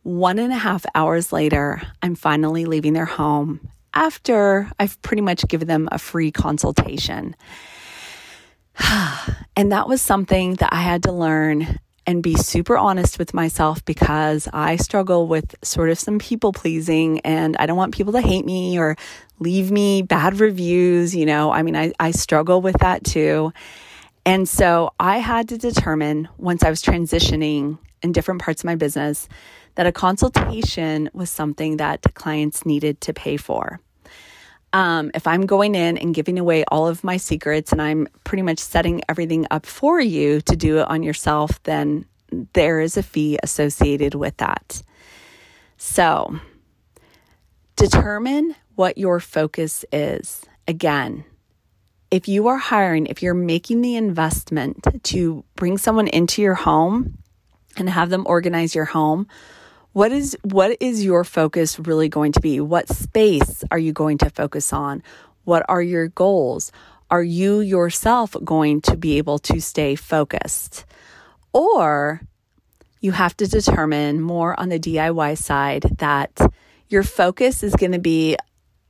one 0.02 0.38
and 0.38 0.52
a 0.52 0.56
half 0.56 0.84
hours 0.94 1.32
later, 1.32 1.82
I'm 2.02 2.14
finally 2.14 2.66
leaving 2.66 2.92
their 2.92 3.06
home 3.06 3.68
after 3.92 4.70
I've 4.78 5.00
pretty 5.02 5.22
much 5.22 5.48
given 5.48 5.66
them 5.66 5.88
a 5.90 5.98
free 5.98 6.30
consultation. 6.30 7.34
and 9.56 9.72
that 9.72 9.88
was 9.88 10.00
something 10.00 10.54
that 10.56 10.72
I 10.72 10.80
had 10.80 11.02
to 11.04 11.12
learn 11.12 11.78
and 12.06 12.22
be 12.22 12.34
super 12.34 12.76
honest 12.76 13.18
with 13.18 13.34
myself 13.34 13.84
because 13.84 14.48
I 14.52 14.76
struggle 14.76 15.26
with 15.26 15.54
sort 15.62 15.90
of 15.90 15.98
some 15.98 16.18
people 16.18 16.52
pleasing 16.52 17.20
and 17.20 17.56
I 17.58 17.66
don't 17.66 17.76
want 17.76 17.94
people 17.94 18.12
to 18.14 18.20
hate 18.20 18.44
me 18.44 18.78
or 18.78 18.96
leave 19.38 19.70
me 19.70 20.02
bad 20.02 20.40
reviews. 20.40 21.14
You 21.14 21.26
know, 21.26 21.50
I 21.50 21.62
mean, 21.62 21.76
I, 21.76 21.92
I 22.00 22.10
struggle 22.10 22.60
with 22.60 22.78
that 22.78 23.04
too. 23.04 23.52
And 24.24 24.48
so 24.48 24.92
I 25.00 25.18
had 25.18 25.48
to 25.48 25.58
determine 25.58 26.28
once 26.36 26.62
I 26.62 26.70
was 26.70 26.82
transitioning 26.82 27.78
in 28.02 28.12
different 28.12 28.42
parts 28.42 28.62
of 28.62 28.66
my 28.66 28.74
business 28.74 29.28
that 29.76 29.86
a 29.86 29.92
consultation 29.92 31.10
was 31.12 31.30
something 31.30 31.76
that 31.78 32.02
clients 32.14 32.66
needed 32.66 33.00
to 33.02 33.14
pay 33.14 33.36
for. 33.36 33.80
Um, 34.72 35.10
if 35.14 35.26
I'm 35.26 35.46
going 35.46 35.74
in 35.74 35.98
and 35.98 36.14
giving 36.14 36.38
away 36.38 36.64
all 36.68 36.86
of 36.86 37.02
my 37.02 37.16
secrets 37.16 37.72
and 37.72 37.82
I'm 37.82 38.06
pretty 38.22 38.42
much 38.42 38.60
setting 38.60 39.02
everything 39.08 39.46
up 39.50 39.66
for 39.66 40.00
you 40.00 40.40
to 40.42 40.56
do 40.56 40.78
it 40.78 40.88
on 40.88 41.02
yourself, 41.02 41.60
then 41.64 42.06
there 42.52 42.80
is 42.80 42.96
a 42.96 43.02
fee 43.02 43.38
associated 43.42 44.14
with 44.14 44.36
that. 44.36 44.82
So, 45.76 46.38
determine 47.74 48.54
what 48.76 48.98
your 48.98 49.18
focus 49.18 49.84
is. 49.92 50.44
Again, 50.68 51.24
if 52.10 52.28
you 52.28 52.48
are 52.48 52.58
hiring, 52.58 53.06
if 53.06 53.22
you're 53.22 53.34
making 53.34 53.82
the 53.82 53.96
investment 53.96 54.86
to 55.04 55.44
bring 55.56 55.78
someone 55.78 56.08
into 56.08 56.42
your 56.42 56.54
home 56.54 57.18
and 57.76 57.88
have 57.88 58.10
them 58.10 58.24
organize 58.26 58.74
your 58.74 58.84
home, 58.84 59.26
what 59.92 60.12
is 60.12 60.36
what 60.42 60.76
is 60.80 61.04
your 61.04 61.24
focus 61.24 61.78
really 61.78 62.08
going 62.08 62.32
to 62.32 62.40
be? 62.40 62.60
What 62.60 62.88
space 62.88 63.64
are 63.70 63.78
you 63.78 63.92
going 63.92 64.18
to 64.18 64.30
focus 64.30 64.72
on? 64.72 65.02
What 65.44 65.64
are 65.68 65.82
your 65.82 66.08
goals? 66.08 66.70
Are 67.10 67.22
you 67.22 67.60
yourself 67.60 68.36
going 68.44 68.82
to 68.82 68.96
be 68.96 69.18
able 69.18 69.38
to 69.40 69.60
stay 69.60 69.96
focused? 69.96 70.84
Or 71.52 72.20
you 73.00 73.12
have 73.12 73.36
to 73.38 73.48
determine 73.48 74.20
more 74.20 74.58
on 74.60 74.68
the 74.68 74.78
DIY 74.78 75.36
side 75.38 75.82
that 75.98 76.38
your 76.88 77.02
focus 77.02 77.62
is 77.62 77.74
going 77.74 77.92
to 77.92 77.98
be 77.98 78.36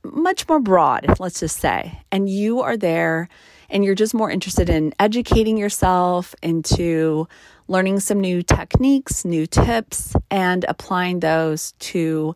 much 0.03 0.47
more 0.47 0.59
broad, 0.59 1.19
let's 1.19 1.39
just 1.39 1.57
say, 1.57 1.99
and 2.11 2.29
you 2.29 2.61
are 2.61 2.77
there 2.77 3.29
and 3.69 3.85
you're 3.85 3.95
just 3.95 4.13
more 4.13 4.29
interested 4.29 4.69
in 4.69 4.93
educating 4.99 5.57
yourself 5.57 6.35
into 6.41 7.27
learning 7.71 8.01
some 8.01 8.19
new 8.19 8.43
techniques, 8.43 9.23
new 9.23 9.47
tips, 9.47 10.13
and 10.29 10.65
applying 10.67 11.21
those 11.21 11.71
to 11.79 12.35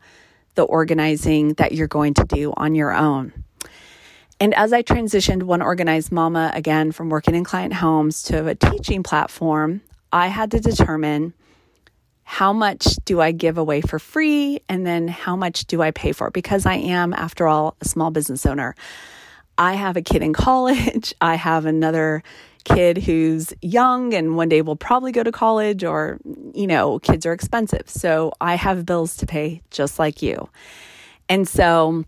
the 0.56 0.64
organizing 0.64 1.54
that 1.56 1.74
you're 1.74 1.90
going 1.90 2.14
to 2.14 2.24
do 2.24 2.54
on 2.56 2.74
your 2.74 2.94
own. 2.94 3.34
And 4.40 4.54
as 4.54 4.72
I 4.72 4.82
transitioned 4.82 5.44
One 5.44 5.62
Organized 5.62 6.10
Mama 6.10 6.52
again 6.54 6.94
from 6.94 7.10
working 7.10 7.36
in 7.36 7.44
client 7.44 7.74
homes 7.74 8.24
to 8.24 8.48
a 8.48 8.56
teaching 8.56 9.04
platform, 9.04 9.82
I 10.10 10.28
had 10.28 10.52
to 10.52 10.62
determine 10.62 11.34
how 12.24 12.54
much 12.54 12.86
do 13.04 13.20
I 13.20 13.34
give 13.34 13.58
away 13.58 13.82
for 13.82 14.00
free 14.00 14.62
and 14.70 14.88
then 14.88 15.10
how 15.10 15.36
much 15.36 15.66
do 15.66 15.82
I 15.82 15.92
pay 15.92 16.14
for 16.14 16.32
because 16.32 16.66
I 16.66 16.76
am 16.76 17.14
after 17.14 17.46
all 17.46 17.76
a 17.82 17.86
small 17.86 18.10
business 18.10 18.46
owner. 18.46 18.74
I 19.58 19.74
have 19.74 19.98
a 19.98 20.02
kid 20.02 20.24
in 20.24 20.32
college, 20.32 21.14
I 21.22 21.36
have 21.36 21.66
another 21.66 22.24
kid 22.66 22.98
who's 22.98 23.54
young 23.62 24.14
and 24.14 24.36
one 24.36 24.50
day 24.50 24.62
will 24.62 24.76
probably 24.76 25.12
go 25.14 25.24
to 25.24 25.32
college 25.32 25.84
or, 25.84 26.20
you 26.54 26.68
know, 26.68 27.00
kids 27.00 27.26
are 27.26 27.32
expensive. 27.32 27.90
So 27.90 28.34
I 28.42 28.56
have 28.56 28.86
bills 28.86 29.16
to 29.18 29.26
pay 29.26 29.62
just 29.72 29.98
like 29.98 30.22
you. 30.22 30.50
And 31.30 31.48
so 31.48 32.04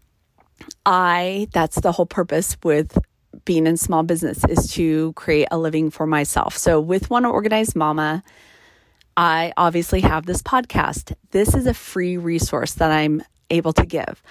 I, 0.86 1.48
that's 1.54 1.80
the 1.80 1.92
whole 1.92 2.06
purpose 2.06 2.58
with 2.64 2.98
being 3.46 3.68
in 3.68 3.78
small 3.78 4.04
business 4.04 4.44
is 4.50 4.74
to 4.74 5.14
create 5.14 5.48
a 5.52 5.58
living 5.58 5.90
for 5.90 6.06
myself. 6.06 6.58
So 6.58 6.82
with 6.82 7.10
One 7.10 7.24
Organized 7.24 7.76
Mama, 7.76 8.24
I 9.16 9.54
obviously 9.58 10.02
have 10.02 10.26
this 10.26 10.42
podcast. 10.42 11.14
This 11.32 11.54
is 11.54 11.66
a 11.66 11.74
free 11.74 12.18
resource 12.18 12.74
that 12.74 12.92
I'm 12.92 13.24
able 13.50 13.74
to 13.74 13.86
give. 13.86 14.22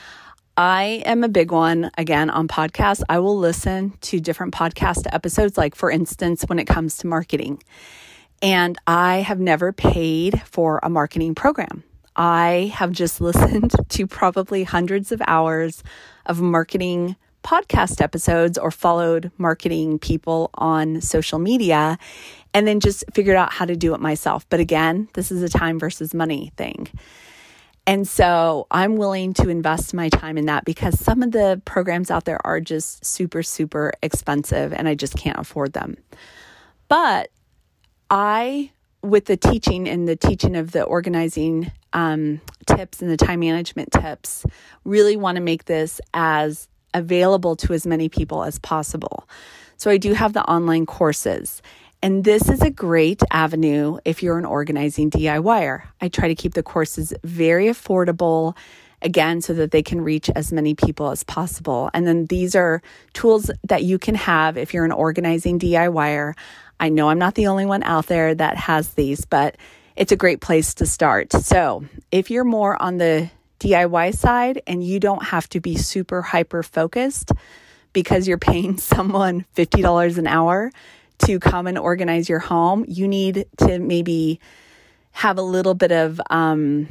I 0.58 1.02
am 1.04 1.22
a 1.22 1.28
big 1.28 1.52
one 1.52 1.90
again 1.98 2.30
on 2.30 2.48
podcasts. 2.48 3.02
I 3.10 3.18
will 3.18 3.36
listen 3.36 3.92
to 4.00 4.20
different 4.20 4.54
podcast 4.54 5.06
episodes, 5.12 5.58
like 5.58 5.74
for 5.74 5.90
instance, 5.90 6.44
when 6.46 6.58
it 6.58 6.64
comes 6.64 6.96
to 6.98 7.06
marketing. 7.06 7.62
And 8.40 8.78
I 8.86 9.18
have 9.18 9.38
never 9.38 9.72
paid 9.72 10.40
for 10.46 10.80
a 10.82 10.88
marketing 10.88 11.34
program. 11.34 11.84
I 12.16 12.72
have 12.74 12.92
just 12.92 13.20
listened 13.20 13.74
to 13.90 14.06
probably 14.06 14.64
hundreds 14.64 15.12
of 15.12 15.20
hours 15.26 15.84
of 16.24 16.40
marketing 16.40 17.16
podcast 17.44 18.00
episodes 18.00 18.56
or 18.56 18.70
followed 18.70 19.30
marketing 19.36 19.98
people 19.98 20.50
on 20.54 21.02
social 21.02 21.38
media 21.38 21.98
and 22.54 22.66
then 22.66 22.80
just 22.80 23.04
figured 23.12 23.36
out 23.36 23.52
how 23.52 23.66
to 23.66 23.76
do 23.76 23.94
it 23.94 24.00
myself. 24.00 24.48
But 24.48 24.60
again, 24.60 25.08
this 25.12 25.30
is 25.30 25.42
a 25.42 25.50
time 25.50 25.78
versus 25.78 26.14
money 26.14 26.50
thing. 26.56 26.88
And 27.87 28.07
so 28.07 28.66
I'm 28.70 28.96
willing 28.96 29.33
to 29.35 29.49
invest 29.49 29.94
my 29.94 30.09
time 30.09 30.37
in 30.37 30.46
that 30.46 30.64
because 30.64 30.99
some 30.99 31.22
of 31.22 31.31
the 31.31 31.62
programs 31.64 32.11
out 32.11 32.25
there 32.25 32.44
are 32.44 32.61
just 32.61 33.05
super, 33.05 33.44
super 33.44 33.92
expensive 34.03 34.72
and 34.72 34.88
I 34.88 34.96
just 34.96 35.16
can't 35.16 35.38
afford 35.38 35.72
them. 35.72 35.96
But 36.88 37.31
I, 38.11 38.72
with 39.03 39.27
the 39.27 39.37
teaching 39.37 39.88
and 39.88 40.09
the 40.09 40.16
teaching 40.16 40.57
of 40.57 40.72
the 40.72 40.83
organizing 40.83 41.70
um, 41.92 42.40
tips 42.66 43.03
and 43.03 43.11
the 43.11 43.16
time 43.16 43.40
management 43.40 43.92
tips, 43.92 44.44
really 44.85 45.16
want 45.16 45.37
to 45.37 45.42
make 45.42 45.66
this 45.66 46.01
as 46.12 46.68
available 46.92 47.55
to 47.57 47.72
as 47.72 47.87
many 47.87 48.09
people 48.09 48.42
as 48.42 48.59
possible. 48.59 49.29
So 49.77 49.90
I 49.90 49.96
do 49.96 50.12
have 50.14 50.33
the 50.33 50.42
online 50.42 50.87
courses. 50.87 51.62
And 52.02 52.24
this 52.24 52.48
is 52.48 52.61
a 52.62 52.70
great 52.70 53.22
avenue 53.30 53.98
if 54.04 54.22
you're 54.22 54.38
an 54.38 54.44
organizing 54.44 55.11
DIYer. 55.11 55.82
I 56.00 56.09
try 56.09 56.28
to 56.28 56.35
keep 56.35 56.54
the 56.54 56.62
courses 56.62 57.14
very 57.24 57.66
affordable, 57.66 58.56
again, 59.02 59.40
so 59.40 59.54
that 59.54 59.70
they 59.70 59.82
can 59.82 60.00
reach 60.00 60.30
as 60.30 60.52
many 60.52 60.74
people 60.74 61.11
as 61.11 61.22
possible. 61.24 61.90
And 61.94 62.06
then 62.06 62.26
these 62.26 62.54
are 62.54 62.82
tools 63.12 63.50
that 63.64 63.85
you 63.85 63.98
can 63.98 64.14
have 64.14 64.56
if 64.56 64.74
you're 64.74 64.85
an 64.85 64.92
organizing 64.92 65.59
DIYer. 65.59 66.35
I 66.78 66.88
know 66.90 67.09
I'm 67.09 67.18
not 67.18 67.35
the 67.35 67.46
only 67.46 67.66
one 67.66 67.82
out 67.82 68.06
there 68.06 68.35
that 68.35 68.56
has 68.56 68.94
these, 68.94 69.24
but 69.24 69.56
it's 69.96 70.12
a 70.12 70.16
great 70.16 70.40
place 70.40 70.74
to 70.74 70.87
start. 70.87 71.32
So 71.32 71.85
if 72.12 72.30
you're 72.30 72.44
more 72.44 72.80
on 72.80 72.98
the 72.98 73.30
DIY 73.61 74.14
side 74.14 74.61
and 74.66 74.85
you 74.85 75.00
don't 75.00 75.24
have 75.24 75.48
to 75.50 75.61
be 75.61 75.76
super 75.76 76.20
hyper 76.20 76.62
focused, 76.62 77.32
because 77.96 78.28
you're 78.28 78.37
paying 78.37 78.76
someone 78.92 79.46
$50 79.56 80.18
an 80.18 80.26
hour 80.26 80.70
to 81.18 81.38
come 81.38 81.66
and 81.66 81.79
organize 81.79 82.29
your 82.29 82.38
home, 82.38 82.85
you 82.87 83.09
need 83.09 83.46
to 83.59 83.79
maybe 83.79 84.40
have 85.12 85.38
a 85.38 85.42
little 85.42 85.74
bit 85.74 85.92
of, 85.92 86.20
um, 86.31 86.88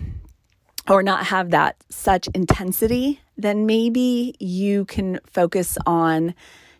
or 0.88 1.04
not 1.04 1.26
have 1.28 1.52
that 1.52 1.76
such 1.90 2.28
intensity, 2.34 3.22
then 3.38 3.66
maybe 3.66 4.36
you 4.40 4.86
can 4.86 5.20
focus 5.32 5.78
on 5.86 6.34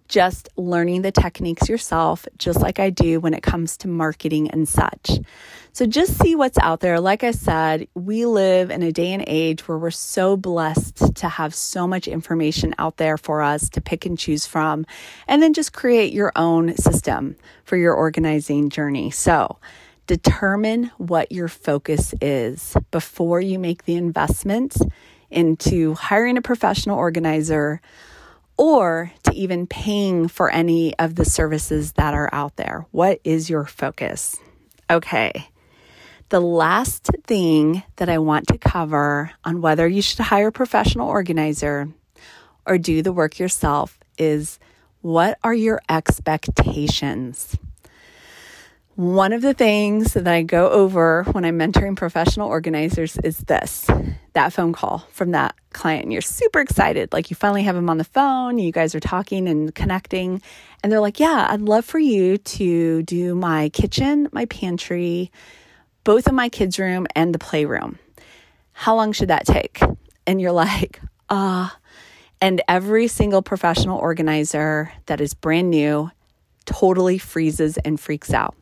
just 0.08 0.50
learning 0.56 1.02
the 1.02 1.12
techniques 1.12 1.68
yourself, 1.68 2.28
just 2.38 2.62
like 2.62 2.80
I 2.80 2.90
do 2.90 3.20
when 3.20 3.34
it 3.34 3.44
comes 3.44 3.78
to 3.78 3.88
marketing 3.88 4.50
and 4.52 4.68
such. 4.68 5.20
So 5.74 5.86
just 5.86 6.20
see 6.20 6.36
what's 6.36 6.58
out 6.60 6.80
there. 6.80 7.00
Like 7.00 7.24
I 7.24 7.32
said, 7.32 7.88
we 7.96 8.26
live 8.26 8.72
in 8.72 8.82
a 8.84 8.92
day 8.92 9.12
and 9.14 9.24
age 9.28 9.68
where 9.68 9.78
we're 9.78 9.92
so 9.92 10.38
blessed 10.38 11.16
to 11.16 11.28
have 11.28 11.54
so 11.54 11.88
much 11.88 12.08
information 12.08 12.74
out 12.78 12.98
there 12.98 13.18
for 13.18 13.42
us 13.42 13.70
to 13.72 13.82
pick 13.82 14.06
and 14.06 14.18
choose 14.18 14.46
from, 14.46 14.86
and 15.28 15.42
then 15.42 15.54
just 15.54 15.74
create 15.74 16.14
your 16.14 16.32
own 16.36 16.76
system 16.78 17.36
for 17.64 17.76
your 17.76 17.94
organizing 17.94 18.70
journey. 18.70 19.12
So, 19.12 19.58
determine 20.08 20.92
what 20.98 21.32
your 21.32 21.48
focus 21.48 22.14
is 22.22 22.78
before 22.92 23.42
you 23.42 23.58
make 23.58 23.86
the 23.86 23.96
investment 23.96 24.78
into 25.32 25.96
hiring 25.96 26.38
a 26.38 26.42
professional 26.42 26.98
organizer 26.98 27.82
or 28.58 29.12
to 29.24 29.34
even 29.34 29.68
paying 29.68 30.28
for 30.28 30.50
any 30.50 30.98
of 30.98 31.16
the 31.16 31.26
services 31.26 31.94
that 31.94 32.14
are 32.14 32.30
out 32.32 32.56
there. 32.56 32.86
What 32.92 33.20
is 33.24 33.50
your 33.50 33.66
focus? 33.66 34.38
Okay. 34.90 35.50
The 36.30 36.42
last 36.42 37.10
thing 37.26 37.84
that 37.98 38.10
I 38.10 38.18
want 38.18 38.48
to 38.48 38.58
cover 38.58 39.32
on 39.44 39.62
whether 39.62 39.88
you 39.88 40.02
should 40.02 40.20
hire 40.20 40.48
a 40.48 40.52
professional 40.52 41.08
organizer 41.08 41.90
or 42.66 42.78
do 42.78 43.02
the 43.02 43.14
work 43.14 43.40
yourself 43.40 44.00
is 44.18 44.60
what 45.02 45.38
are 45.44 45.54
your 45.54 45.82
expectations? 45.88 47.56
One 48.96 49.34
of 49.34 49.42
the 49.42 49.54
things 49.54 50.14
that 50.14 50.28
I 50.28 50.42
go 50.42 50.70
over 50.70 51.26
when 51.32 51.46
I'm 51.46 51.60
mentoring 51.60 51.96
professional 51.96 52.48
organizers 52.48 53.18
is 53.18 53.40
this 53.40 53.88
that 54.34 54.54
phone 54.54 54.74
call 54.74 55.00
from 55.12 55.32
that 55.32 55.54
client. 55.76 56.04
And 56.04 56.14
you're 56.14 56.22
super 56.22 56.60
excited. 56.60 57.14
Like 57.14 57.30
you 57.30 57.36
finally 57.36 57.64
have 57.64 57.76
them 57.76 57.90
on 57.90 57.98
the 57.98 58.04
phone, 58.04 58.58
you 58.58 58.72
guys 58.72 58.96
are 58.96 59.00
talking 59.00 59.48
and 59.48 59.74
connecting. 59.76 60.42
And 60.82 60.92
they're 60.92 61.00
like, 61.00 61.20
Yeah, 61.20 61.48
I'd 61.50 61.62
love 61.62 61.86
for 61.86 62.00
you 62.00 62.38
to 62.38 63.04
do 63.04 63.36
my 63.36 63.70
kitchen, 63.70 64.30
my 64.32 64.46
pantry, 64.46 65.32
both 66.04 66.28
of 66.28 66.34
my 66.34 66.50
kids' 66.50 66.80
room, 66.80 67.06
and 67.16 67.34
the 67.34 67.40
playroom. 67.40 68.00
How 68.74 68.96
long 68.96 69.12
should 69.12 69.30
that 69.30 69.46
take? 69.46 69.80
And 70.26 70.42
you're 70.42 70.52
like, 70.52 71.00
Ah. 71.30 71.76
Uh, 71.76 71.80
and 72.42 72.62
every 72.68 73.08
single 73.08 73.42
professional 73.42 73.98
organizer 73.98 74.92
that 75.06 75.22
is 75.22 75.34
brand 75.34 75.72
new 75.72 76.12
totally 76.66 77.18
freezes 77.18 77.78
and 77.78 78.00
freaks 78.00 78.34
out. 78.34 78.56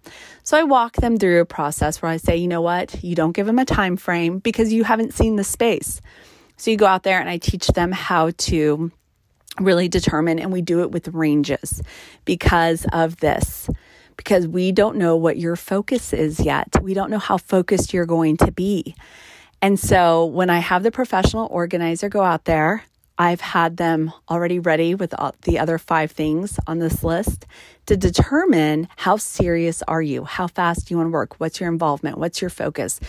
So 0.44 0.58
I 0.58 0.64
walk 0.64 0.94
them 0.98 1.18
through 1.18 1.42
a 1.42 1.46
process 1.46 2.02
where 2.02 2.12
I 2.12 2.18
say, 2.18 2.38
you 2.38 2.48
know 2.48 2.62
what, 2.62 3.04
you 3.04 3.16
don't 3.16 3.32
give 3.32 3.48
them 3.48 3.60
a 3.60 3.66
time 3.66 3.98
frame 3.98 4.40
because 4.40 4.72
you 4.72 4.84
haven't 4.84 5.14
seen 5.14 5.38
the 5.38 5.44
space. 5.44 6.02
So 6.64 6.72
you 6.72 6.78
go 6.78 6.86
out 6.86 7.04
there 7.04 7.20
and 7.20 7.28
I 7.28 7.40
teach 7.40 7.68
them 7.68 7.92
how 7.92 8.32
to 8.38 8.90
really 9.60 9.90
determine, 9.90 10.40
and 10.40 10.50
we 10.50 10.62
do 10.62 10.80
it 10.80 10.92
with 10.92 11.10
ranges 11.10 11.82
because 12.24 12.86
of 12.94 13.18
this. 13.18 13.70
Because 14.16 14.48
we 14.48 14.72
don't 14.72 14.96
know 14.96 15.18
what 15.18 15.36
your 15.36 15.58
focus 15.58 16.14
is 16.14 16.40
yet. 16.40 16.82
We 16.82 16.94
don't 16.94 17.12
know 17.12 17.20
how 17.20 17.38
focused 17.38 17.94
you're 17.94 18.06
going 18.06 18.38
to 18.38 18.54
be. 18.54 18.96
And 19.62 19.78
so 19.78 20.24
when 20.24 20.50
I 20.50 20.60
have 20.60 20.84
the 20.84 20.92
professional 20.92 21.50
organizer 21.52 22.08
go 22.08 22.24
out 22.24 22.46
there, 22.46 22.86
I've 23.18 23.42
had 23.42 23.76
them 23.76 24.14
already 24.30 24.60
ready 24.60 24.96
with 24.96 25.14
the 25.42 25.60
other 25.60 25.78
five 25.78 26.12
things 26.12 26.62
on 26.66 26.80
this 26.80 27.04
list 27.04 27.46
to 27.88 27.98
determine 27.98 28.88
how 28.96 29.18
serious 29.18 29.84
are 29.84 30.02
you? 30.02 30.24
How 30.24 30.48
fast 30.48 30.88
do 30.88 30.94
you 30.94 30.98
want 30.98 31.08
to 31.08 31.12
work? 31.12 31.42
What's 31.42 31.60
your 31.60 31.70
involvement? 31.70 32.20
What's 32.20 32.40
your 32.40 32.50
focus? 32.50 33.02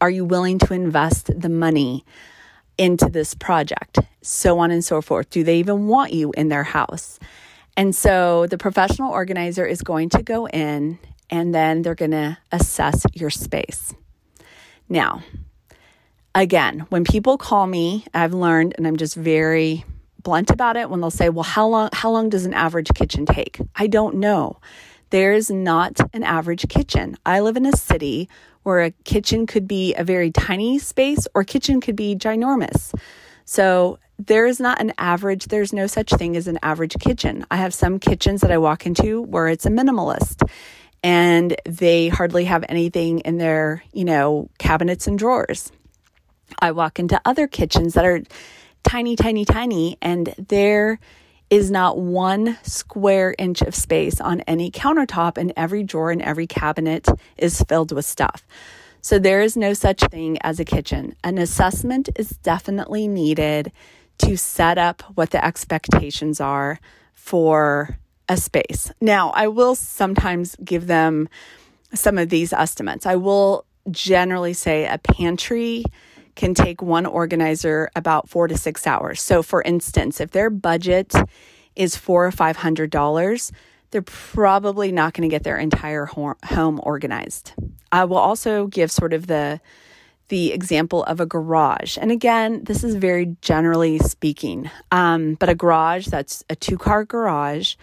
Are 0.00 0.10
you 0.10 0.24
willing 0.24 0.60
to 0.60 0.72
invest 0.72 1.32
the 1.36 1.48
money 1.48 2.04
into 2.78 3.08
this 3.08 3.34
project? 3.34 3.98
So 4.22 4.58
on 4.58 4.70
and 4.70 4.84
so 4.84 5.00
forth. 5.00 5.30
Do 5.30 5.44
they 5.44 5.58
even 5.58 5.86
want 5.86 6.12
you 6.12 6.32
in 6.32 6.48
their 6.48 6.64
house? 6.64 7.18
And 7.76 7.94
so 7.94 8.46
the 8.46 8.58
professional 8.58 9.12
organizer 9.12 9.66
is 9.66 9.82
going 9.82 10.08
to 10.10 10.22
go 10.22 10.48
in 10.48 10.98
and 11.30 11.54
then 11.54 11.82
they're 11.82 11.94
going 11.94 12.12
to 12.12 12.38
assess 12.52 13.04
your 13.12 13.30
space. 13.30 13.94
Now, 14.88 15.22
again, 16.34 16.86
when 16.90 17.04
people 17.04 17.36
call 17.38 17.66
me, 17.66 18.04
I've 18.14 18.34
learned, 18.34 18.74
and 18.78 18.86
I'm 18.86 18.96
just 18.96 19.16
very 19.16 19.84
blunt 20.22 20.50
about 20.50 20.76
it 20.76 20.90
when 20.90 21.00
they'll 21.00 21.10
say, 21.10 21.28
"Well, 21.28 21.44
how 21.44 21.66
long 21.66 21.88
how 21.92 22.10
long 22.10 22.28
does 22.28 22.46
an 22.46 22.54
average 22.54 22.90
kitchen 22.94 23.26
take?" 23.26 23.60
I 23.74 23.86
don't 23.86 24.16
know. 24.16 24.58
There's 25.10 25.50
not 25.50 26.00
an 26.12 26.22
average 26.24 26.68
kitchen. 26.68 27.16
I 27.24 27.40
live 27.40 27.56
in 27.56 27.66
a 27.66 27.76
city 27.76 28.28
where 28.62 28.82
a 28.82 28.90
kitchen 28.90 29.46
could 29.46 29.68
be 29.68 29.94
a 29.94 30.02
very 30.02 30.30
tiny 30.30 30.78
space 30.78 31.28
or 31.34 31.44
kitchen 31.44 31.80
could 31.80 31.96
be 31.96 32.16
ginormous. 32.16 32.92
So 33.44 33.98
there 34.18 34.46
is 34.46 34.58
not 34.58 34.80
an 34.80 34.92
average, 34.98 35.46
there's 35.46 35.72
no 35.72 35.86
such 35.86 36.10
thing 36.10 36.36
as 36.36 36.48
an 36.48 36.58
average 36.62 36.96
kitchen. 36.98 37.46
I 37.50 37.56
have 37.56 37.72
some 37.72 38.00
kitchens 38.00 38.40
that 38.40 38.50
I 38.50 38.58
walk 38.58 38.86
into 38.86 39.22
where 39.22 39.46
it's 39.48 39.66
a 39.66 39.70
minimalist 39.70 40.48
and 41.02 41.54
they 41.64 42.08
hardly 42.08 42.46
have 42.46 42.64
anything 42.68 43.20
in 43.20 43.38
their, 43.38 43.84
you 43.92 44.04
know, 44.04 44.50
cabinets 44.58 45.06
and 45.06 45.16
drawers. 45.16 45.70
I 46.58 46.72
walk 46.72 46.98
into 46.98 47.20
other 47.24 47.46
kitchens 47.46 47.94
that 47.94 48.04
are 48.04 48.22
tiny, 48.82 49.14
tiny, 49.14 49.44
tiny, 49.44 49.98
and 50.02 50.34
there 50.48 50.98
is 51.50 51.70
not 51.70 51.98
one 51.98 52.58
square 52.62 53.34
inch 53.38 53.62
of 53.62 53.74
space 53.74 54.20
on 54.20 54.40
any 54.42 54.70
countertop, 54.70 55.38
and 55.38 55.52
every 55.56 55.82
drawer 55.82 56.10
and 56.10 56.22
every 56.22 56.46
cabinet 56.46 57.06
is 57.36 57.62
filled 57.68 57.92
with 57.92 58.04
stuff. 58.04 58.46
So 59.00 59.18
there 59.18 59.40
is 59.40 59.56
no 59.56 59.72
such 59.72 60.00
thing 60.10 60.38
as 60.42 60.58
a 60.58 60.64
kitchen. 60.64 61.14
An 61.22 61.38
assessment 61.38 62.08
is 62.16 62.30
definitely 62.30 63.06
needed 63.06 63.70
to 64.18 64.36
set 64.36 64.78
up 64.78 65.02
what 65.14 65.30
the 65.30 65.44
expectations 65.44 66.40
are 66.40 66.80
for 67.14 67.98
a 68.28 68.36
space. 68.36 68.90
Now, 69.00 69.30
I 69.30 69.46
will 69.46 69.76
sometimes 69.76 70.56
give 70.64 70.88
them 70.88 71.28
some 71.94 72.18
of 72.18 72.30
these 72.30 72.52
estimates. 72.52 73.06
I 73.06 73.14
will 73.14 73.64
generally 73.90 74.52
say 74.52 74.86
a 74.86 74.98
pantry 74.98 75.84
can 76.36 76.54
take 76.54 76.80
one 76.80 77.06
organizer 77.06 77.90
about 77.96 78.28
four 78.28 78.46
to 78.46 78.56
six 78.56 78.86
hours. 78.86 79.20
So, 79.20 79.42
for 79.42 79.62
instance, 79.62 80.20
if 80.20 80.30
their 80.30 80.50
budget 80.50 81.12
is 81.74 81.96
four 81.96 82.26
or 82.26 82.30
five 82.30 82.56
hundred 82.56 82.90
dollars, 82.90 83.50
they're 83.90 84.02
probably 84.02 84.92
not 84.92 85.14
going 85.14 85.28
to 85.28 85.34
get 85.34 85.42
their 85.42 85.56
entire 85.56 86.04
home 86.06 86.80
organized. 86.82 87.52
I 87.90 88.04
will 88.04 88.18
also 88.18 88.66
give 88.66 88.90
sort 88.92 89.12
of 89.12 89.26
the 89.26 89.60
the 90.28 90.52
example 90.52 91.04
of 91.04 91.20
a 91.20 91.26
garage. 91.26 91.96
And 92.00 92.10
again, 92.10 92.64
this 92.64 92.82
is 92.82 92.96
very 92.96 93.36
generally 93.42 93.98
speaking, 94.00 94.70
um, 94.90 95.34
but 95.34 95.48
a 95.48 95.54
garage 95.54 96.08
that's 96.08 96.44
a 96.50 96.56
two 96.56 96.76
car 96.76 97.04
garage 97.04 97.76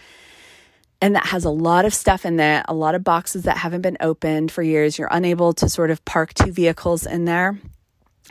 and 1.03 1.15
that 1.15 1.25
has 1.25 1.43
a 1.43 1.49
lot 1.49 1.83
of 1.83 1.93
stuff 1.93 2.25
in 2.25 2.37
there, 2.37 2.63
a 2.69 2.73
lot 2.73 2.95
of 2.95 3.03
boxes 3.03 3.43
that 3.43 3.57
haven't 3.57 3.81
been 3.81 3.97
opened 3.99 4.53
for 4.53 4.63
years. 4.63 4.97
You're 4.97 5.09
unable 5.11 5.51
to 5.55 5.67
sort 5.67 5.91
of 5.91 6.03
park 6.05 6.33
two 6.33 6.53
vehicles 6.53 7.05
in 7.05 7.25
there. 7.25 7.59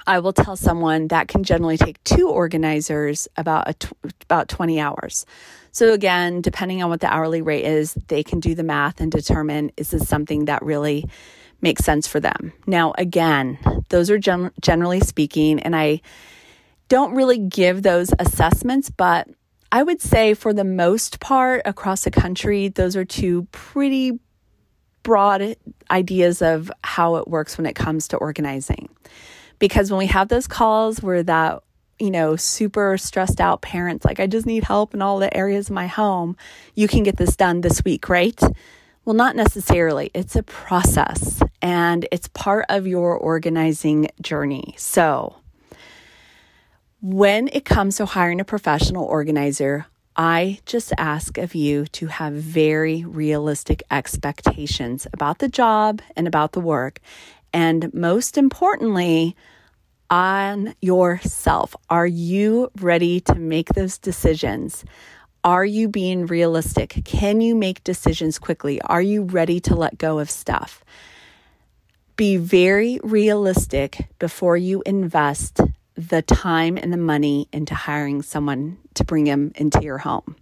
I 0.07 0.18
will 0.20 0.33
tell 0.33 0.57
someone 0.57 1.09
that 1.09 1.28
can 1.28 1.44
generally 1.44 1.76
take 1.76 2.02
two 2.05 2.28
organizers 2.28 3.28
about 3.37 3.78
tw- 3.78 3.92
about 4.22 4.48
20 4.48 4.81
hours. 4.81 5.26
So 5.70 5.92
again, 5.92 6.40
depending 6.40 6.83
on 6.83 6.90
what 6.90 7.00
the 7.00 7.12
hourly 7.12 7.42
rate 7.42 7.64
is, 7.64 7.94
they 8.09 8.22
can 8.22 8.40
do 8.40 8.55
the 8.55 8.62
math 8.62 9.00
and 9.00 9.11
determine 9.11 9.72
is 9.76 9.90
this 9.90 10.09
something 10.09 10.46
that 10.46 10.62
really 10.62 11.09
makes 11.61 11.85
sense 11.85 12.07
for 12.07 12.20
them. 12.20 12.52
Now, 12.66 12.92
again, 12.98 13.59
those 13.88 14.11
are 14.11 14.18
gen- 14.18 14.50
generally 14.61 15.00
speaking 15.00 15.61
and 15.61 15.76
I 15.76 16.00
don't 16.88 17.14
really 17.14 17.38
give 17.38 17.83
those 17.83 18.11
assessments, 18.18 18.90
but 18.90 19.28
I 19.70 19.83
would 19.83 20.02
say 20.02 20.35
for 20.35 20.52
the 20.52 20.64
most 20.64 21.20
part 21.20 21.62
across 21.64 22.05
the 22.05 22.11
country, 22.11 22.68
those 22.68 22.96
are 22.96 23.05
two 23.07 23.44
pretty 23.52 24.18
broad 25.02 25.57
ideas 25.90 26.42
of 26.42 26.70
how 26.85 27.16
it 27.16 27.28
works 27.28 27.57
when 27.57 27.66
it 27.66 27.74
comes 27.74 28.09
to 28.09 28.16
organizing. 28.18 28.88
Because 29.62 29.92
when 29.92 29.98
we 29.98 30.07
have 30.07 30.27
those 30.27 30.48
calls 30.48 31.05
where 31.05 31.22
that, 31.22 31.62
you 32.01 32.11
know, 32.11 32.35
super 32.35 32.98
stressed 32.98 33.40
out 33.40 33.62
parents, 33.62 34.05
like, 34.05 34.18
I 34.18 34.27
just 34.27 34.44
need 34.44 34.64
help 34.64 34.92
in 34.92 35.01
all 35.01 35.20
the 35.20 35.33
areas 35.37 35.68
of 35.68 35.75
my 35.75 35.87
home, 35.87 36.37
you 36.75 36.88
can 36.88 37.05
get 37.05 37.16
this 37.16 37.37
done 37.37 37.61
this 37.61 37.85
week, 37.85 38.09
right? 38.09 38.40
Well, 39.05 39.14
not 39.14 39.37
necessarily. 39.37 40.11
It's 40.14 40.35
a 40.35 40.42
process 40.42 41.40
and 41.62 42.09
it's 42.11 42.27
part 42.27 42.66
of 42.70 42.88
your 42.88 43.16
organizing 43.16 44.09
journey. 44.20 44.75
So, 44.79 45.37
when 47.01 47.48
it 47.53 47.64
comes 47.64 47.98
to 47.98 48.07
hiring 48.07 48.40
a 48.40 48.44
professional 48.44 49.05
organizer, 49.05 49.87
I 50.16 50.59
just 50.66 50.92
ask 50.98 51.38
of 51.38 51.55
you 51.55 51.87
to 51.87 52.09
have 52.09 52.33
very 52.33 53.05
realistic 53.05 53.85
expectations 53.92 55.07
about 55.12 55.38
the 55.38 55.48
job 55.48 56.03
and 56.16 56.27
about 56.27 56.51
the 56.51 56.61
work. 56.61 56.98
And 57.53 57.92
most 57.94 58.37
importantly, 58.37 59.37
on 60.12 60.75
yourself. 60.83 61.75
Are 61.88 62.07
you 62.07 62.70
ready 62.83 63.18
to 63.20 63.35
make 63.35 63.70
those 63.70 63.96
decisions? 63.96 64.85
Are 65.42 65.64
you 65.64 65.88
being 65.88 66.27
realistic? 66.27 67.01
Can 67.07 67.40
you 67.40 67.55
make 67.55 67.83
decisions 67.83 68.38
quickly? 68.38 68.79
Are 68.83 69.01
you 69.01 69.22
ready 69.22 69.59
to 69.61 69.75
let 69.75 69.96
go 69.96 70.18
of 70.18 70.31
stuff? 70.31 70.85
Be 72.16 72.37
very 72.37 73.01
realistic 73.03 74.11
before 74.18 74.59
you 74.59 74.83
invest 74.85 75.61
the 75.94 76.20
time 76.20 76.77
and 76.77 76.92
the 76.92 76.98
money 76.98 77.48
into 77.51 77.75
hiring 77.75 78.20
someone 78.20 78.77
to 78.92 79.05
bring 79.05 79.25
them 79.25 79.53
into 79.55 79.83
your 79.83 79.98
home. 79.98 80.37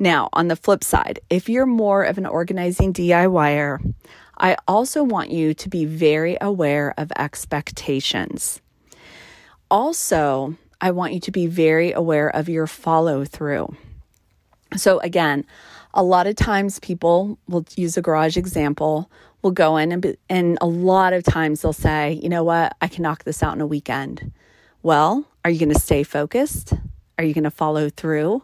Now, 0.00 0.30
on 0.32 0.48
the 0.48 0.56
flip 0.56 0.82
side, 0.82 1.20
if 1.30 1.48
you're 1.48 1.64
more 1.64 2.02
of 2.02 2.18
an 2.18 2.26
organizing 2.26 2.92
DIYer, 2.92 3.94
I 4.36 4.56
also 4.66 5.04
want 5.04 5.30
you 5.30 5.54
to 5.54 5.68
be 5.68 5.84
very 5.84 6.36
aware 6.40 6.92
of 6.98 7.12
expectations. 7.16 8.60
Also, 9.70 10.56
I 10.80 10.90
want 10.90 11.12
you 11.12 11.20
to 11.20 11.30
be 11.30 11.46
very 11.46 11.92
aware 11.92 12.28
of 12.28 12.48
your 12.48 12.66
follow 12.66 13.24
through. 13.24 13.76
So, 14.76 14.98
again, 15.00 15.44
a 15.94 16.02
lot 16.02 16.26
of 16.26 16.36
times 16.36 16.78
people 16.80 17.38
will 17.48 17.66
use 17.76 17.96
a 17.96 18.02
garage 18.02 18.36
example, 18.36 19.10
will 19.42 19.50
go 19.50 19.76
in 19.76 19.92
and, 19.92 20.02
be, 20.02 20.16
and 20.28 20.58
a 20.60 20.66
lot 20.66 21.12
of 21.12 21.24
times 21.24 21.62
they'll 21.62 21.72
say, 21.72 22.18
you 22.22 22.28
know 22.28 22.44
what, 22.44 22.76
I 22.80 22.88
can 22.88 23.02
knock 23.02 23.24
this 23.24 23.42
out 23.42 23.54
in 23.54 23.60
a 23.60 23.66
weekend. 23.66 24.32
Well, 24.82 25.26
are 25.44 25.50
you 25.50 25.58
going 25.58 25.72
to 25.72 25.80
stay 25.80 26.02
focused? 26.02 26.72
Are 27.18 27.24
you 27.24 27.34
going 27.34 27.44
to 27.44 27.50
follow 27.50 27.90
through? 27.90 28.42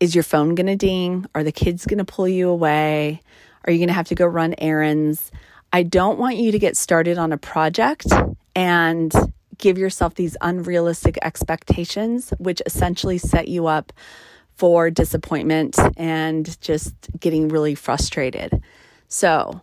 Is 0.00 0.14
your 0.14 0.24
phone 0.24 0.54
going 0.54 0.66
to 0.66 0.76
ding? 0.76 1.26
Are 1.34 1.42
the 1.42 1.52
kids 1.52 1.86
going 1.86 1.98
to 1.98 2.04
pull 2.04 2.28
you 2.28 2.48
away? 2.48 3.22
Are 3.64 3.72
you 3.72 3.78
going 3.78 3.88
to 3.88 3.94
have 3.94 4.08
to 4.08 4.14
go 4.14 4.26
run 4.26 4.54
errands? 4.58 5.30
I 5.72 5.82
don't 5.82 6.18
want 6.18 6.36
you 6.36 6.52
to 6.52 6.58
get 6.58 6.76
started 6.76 7.18
on 7.18 7.32
a 7.32 7.38
project 7.38 8.06
and 8.54 9.12
give 9.58 9.78
yourself 9.78 10.14
these 10.14 10.36
unrealistic 10.40 11.18
expectations, 11.22 12.32
which 12.38 12.62
essentially 12.66 13.18
set 13.18 13.48
you 13.48 13.66
up 13.66 13.92
for 14.54 14.90
disappointment 14.90 15.78
and 15.96 16.60
just 16.60 16.94
getting 17.20 17.48
really 17.48 17.74
frustrated. 17.74 18.62
So, 19.08 19.60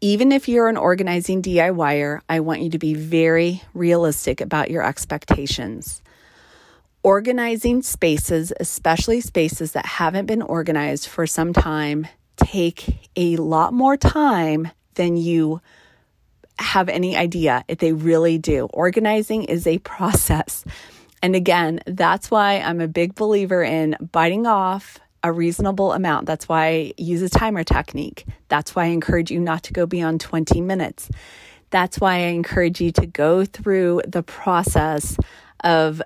even 0.00 0.32
if 0.32 0.48
you're 0.48 0.68
an 0.68 0.76
organizing 0.76 1.40
DIYer, 1.40 2.20
I 2.28 2.40
want 2.40 2.60
you 2.60 2.70
to 2.70 2.78
be 2.78 2.94
very 2.94 3.62
realistic 3.72 4.40
about 4.40 4.70
your 4.70 4.82
expectations. 4.82 6.02
Organizing 7.02 7.82
spaces, 7.82 8.52
especially 8.60 9.20
spaces 9.20 9.72
that 9.72 9.86
haven't 9.86 10.26
been 10.26 10.42
organized 10.42 11.06
for 11.06 11.26
some 11.26 11.52
time, 11.52 12.06
take 12.36 13.08
a 13.16 13.36
lot 13.36 13.72
more 13.72 13.96
time 13.96 14.68
than 14.94 15.16
you 15.16 15.60
have 16.58 16.88
any 16.88 17.16
idea. 17.16 17.64
If 17.68 17.78
they 17.78 17.92
really 17.92 18.38
do. 18.38 18.66
Organizing 18.66 19.44
is 19.44 19.66
a 19.66 19.78
process. 19.94 20.64
And 21.22 21.34
again, 21.34 21.80
that's 21.86 22.30
why 22.30 22.60
I'm 22.60 22.80
a 22.80 22.88
big 22.88 23.14
believer 23.14 23.62
in 23.62 23.96
biting 24.12 24.46
off 24.46 24.98
a 25.22 25.32
reasonable 25.32 25.92
amount. 25.92 26.26
That's 26.26 26.48
why 26.48 26.66
I 26.66 26.94
use 26.98 27.22
a 27.22 27.30
timer 27.30 27.64
technique. 27.64 28.26
That's 28.48 28.74
why 28.76 28.84
I 28.84 28.88
encourage 28.88 29.30
you 29.30 29.40
not 29.40 29.62
to 29.64 29.72
go 29.72 29.86
beyond 29.86 30.20
20 30.20 30.60
minutes. 30.60 31.08
That's 31.70 31.98
why 31.98 32.16
I 32.16 32.26
encourage 32.26 32.80
you 32.80 32.92
to 32.92 33.06
go 33.06 33.44
through 33.44 34.02
the 34.06 34.22
process 34.22 35.16
of 35.64 36.02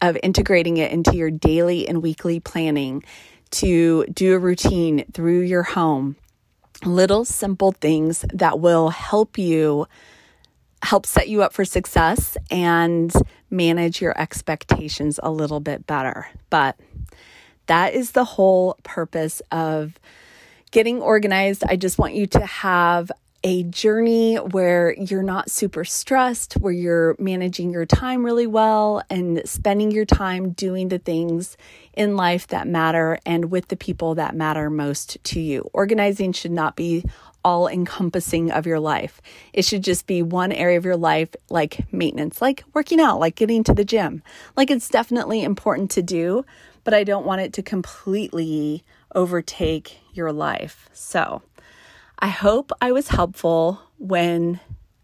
of 0.00 0.16
integrating 0.22 0.76
it 0.76 0.92
into 0.92 1.16
your 1.16 1.30
daily 1.30 1.88
and 1.88 2.02
weekly 2.02 2.38
planning 2.38 3.02
to 3.50 4.04
do 4.06 4.34
a 4.34 4.38
routine 4.38 5.04
through 5.12 5.40
your 5.40 5.62
home. 5.62 6.16
Little 6.84 7.24
simple 7.24 7.72
things 7.72 8.24
that 8.32 8.60
will 8.60 8.90
help 8.90 9.38
you 9.38 9.86
help 10.82 11.06
set 11.06 11.28
you 11.28 11.42
up 11.42 11.52
for 11.52 11.64
success 11.64 12.36
and 12.50 13.12
manage 13.50 14.00
your 14.00 14.18
expectations 14.20 15.18
a 15.22 15.30
little 15.30 15.58
bit 15.58 15.86
better. 15.86 16.28
But 16.50 16.78
that 17.66 17.94
is 17.94 18.12
the 18.12 18.24
whole 18.24 18.78
purpose 18.82 19.42
of 19.50 19.98
getting 20.70 21.00
organized. 21.00 21.64
I 21.66 21.76
just 21.76 21.98
want 21.98 22.14
you 22.14 22.26
to 22.28 22.46
have 22.46 23.10
a 23.46 23.62
journey 23.62 24.34
where 24.34 24.92
you're 24.94 25.22
not 25.22 25.48
super 25.52 25.84
stressed, 25.84 26.54
where 26.54 26.72
you're 26.72 27.14
managing 27.20 27.70
your 27.70 27.86
time 27.86 28.24
really 28.26 28.48
well 28.48 29.00
and 29.08 29.40
spending 29.44 29.92
your 29.92 30.04
time 30.04 30.50
doing 30.50 30.88
the 30.88 30.98
things 30.98 31.56
in 31.92 32.16
life 32.16 32.48
that 32.48 32.66
matter 32.66 33.20
and 33.24 33.48
with 33.52 33.68
the 33.68 33.76
people 33.76 34.16
that 34.16 34.34
matter 34.34 34.68
most 34.68 35.22
to 35.22 35.38
you. 35.38 35.70
Organizing 35.72 36.32
should 36.32 36.50
not 36.50 36.74
be 36.74 37.04
all 37.44 37.68
encompassing 37.68 38.50
of 38.50 38.66
your 38.66 38.80
life. 38.80 39.22
It 39.52 39.64
should 39.64 39.84
just 39.84 40.08
be 40.08 40.22
one 40.22 40.50
area 40.50 40.76
of 40.76 40.84
your 40.84 40.96
life, 40.96 41.28
like 41.48 41.86
maintenance, 41.92 42.42
like 42.42 42.64
working 42.74 42.98
out, 42.98 43.20
like 43.20 43.36
getting 43.36 43.62
to 43.62 43.74
the 43.74 43.84
gym. 43.84 44.24
Like 44.56 44.72
it's 44.72 44.88
definitely 44.88 45.44
important 45.44 45.92
to 45.92 46.02
do, 46.02 46.44
but 46.82 46.94
I 46.94 47.04
don't 47.04 47.24
want 47.24 47.42
it 47.42 47.52
to 47.52 47.62
completely 47.62 48.82
overtake 49.14 50.00
your 50.12 50.32
life. 50.32 50.90
So 50.92 51.42
I 52.18 52.28
hope 52.28 52.72
I 52.80 52.92
was 52.92 53.08
helpful 53.08 53.78
when 53.98 54.58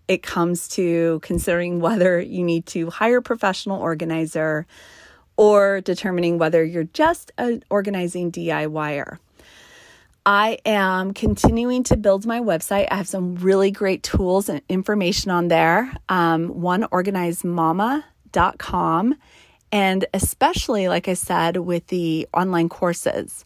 it 0.09 0.23
comes 0.23 0.67
to 0.69 1.21
considering 1.23 1.81
whether 1.81 2.19
you 2.21 2.43
need 2.43 2.67
to 2.67 2.91
hire 2.91 3.19
a 3.19 3.23
professional 3.23 3.81
organizer 3.81 4.67
or 5.37 5.81
determining 5.81 6.39
whether 6.39 6.65
you're 6.65 6.85
just 6.85 7.31
an 7.39 7.63
organizing 7.71 8.33
DIYer. 8.33 9.19
I 10.25 10.59
am 10.65 11.13
continuing 11.15 11.83
to 11.85 11.97
build 11.97 12.27
my 12.27 12.41
website. 12.41 12.87
I 12.91 12.95
have 12.95 13.09
some 13.09 13.37
really 13.37 13.71
great 13.73 14.03
tools 14.03 14.49
and 14.49 14.63
information 14.69 15.31
on 15.33 15.49
there. 15.49 15.93
Um, 16.09 16.49
oneorganizedmama.com. 16.51 19.15
And 19.73 20.05
especially, 20.15 20.89
like 20.89 21.09
I 21.09 21.15
said, 21.15 21.57
with 21.57 21.89
the 21.89 22.29
online 22.33 22.69
courses, 22.69 23.45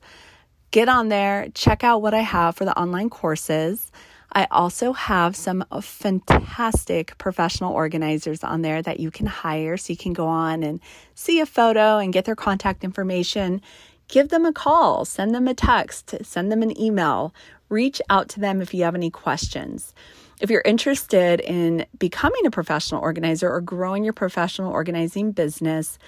get 0.71 0.89
on 0.89 1.09
there, 1.09 1.49
check 1.55 1.85
out 1.85 2.03
what 2.03 2.15
I 2.15 2.21
have 2.21 2.57
for 2.57 2.65
the 2.65 2.79
online 2.79 3.11
courses. 3.11 3.91
I 4.33 4.47
also 4.51 4.93
have 4.93 5.37
some 5.37 5.65
fantastic 5.81 7.17
professional 7.17 7.73
organizers 7.73 8.45
on 8.45 8.63
there 8.63 8.83
that 8.83 9.01
you 9.01 9.11
can 9.11 9.27
hire 9.27 9.77
so 9.77 9.93
you 9.93 9.97
can 9.97 10.13
go 10.13 10.27
on 10.27 10.63
and 10.63 10.81
see 11.15 11.41
a 11.41 11.47
photo 11.47 11.99
and 11.99 12.13
get 12.13 12.25
their 12.25 12.37
contact 12.37 12.85
information 12.85 13.63
give 14.09 14.29
them 14.29 14.45
a 14.45 14.53
call, 14.53 15.05
send 15.05 15.35
them 15.35 15.49
a 15.49 15.55
text, 15.55 16.15
send 16.23 16.51
them 16.51 16.63
an 16.63 16.79
email, 16.81 17.35
reach 17.69 18.01
out 18.09 18.29
to 18.31 18.41
them 18.41 18.61
if 18.61 18.73
you 18.73 18.85
have 18.85 18.95
any 18.95 19.11
questions. 19.11 19.93
If 20.41 20.51
you're 20.51 20.63
interested 20.65 21.41
in 21.41 21.87
becoming 21.99 22.47
a 22.47 22.51
professional 22.51 23.01
organizer 23.01 23.51
or 23.51 23.61
growing 23.61 24.05
your 24.05 24.13
professional 24.13 24.71
organizing 24.71 25.33
business, 25.33 25.99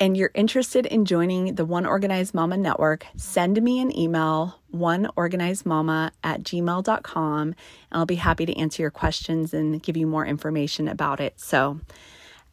and 0.00 0.16
you're 0.16 0.30
interested 0.34 0.86
in 0.86 1.04
joining 1.04 1.54
the 1.56 1.66
One 1.66 1.84
Organized 1.84 2.32
Mama 2.32 2.56
Network, 2.56 3.06
send 3.16 3.60
me 3.62 3.80
an 3.80 3.96
email, 3.96 4.58
oneorganizedmama 4.74 6.10
at 6.24 6.42
gmail.com, 6.42 7.42
and 7.42 7.54
I'll 7.92 8.06
be 8.06 8.14
happy 8.14 8.46
to 8.46 8.56
answer 8.58 8.82
your 8.82 8.90
questions 8.90 9.52
and 9.52 9.82
give 9.82 9.98
you 9.98 10.06
more 10.06 10.24
information 10.24 10.88
about 10.88 11.20
it. 11.20 11.38
So, 11.38 11.80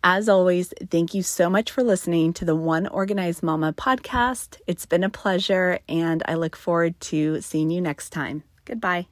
as 0.03 0.29
always, 0.29 0.73
thank 0.91 1.13
you 1.13 1.23
so 1.23 1.49
much 1.49 1.71
for 1.71 1.83
listening 1.83 2.33
to 2.33 2.45
the 2.45 2.55
One 2.55 2.85
Organized 2.85 3.41
Mama 3.41 3.73
podcast. 3.73 4.57
It's 4.67 4.85
been 4.85 5.03
a 5.03 5.09
pleasure, 5.09 5.79
and 5.87 6.21
I 6.27 6.35
look 6.35 6.55
forward 6.55 6.99
to 7.01 7.41
seeing 7.41 7.71
you 7.71 7.81
next 7.81 8.09
time. 8.09 8.43
Goodbye. 8.65 9.07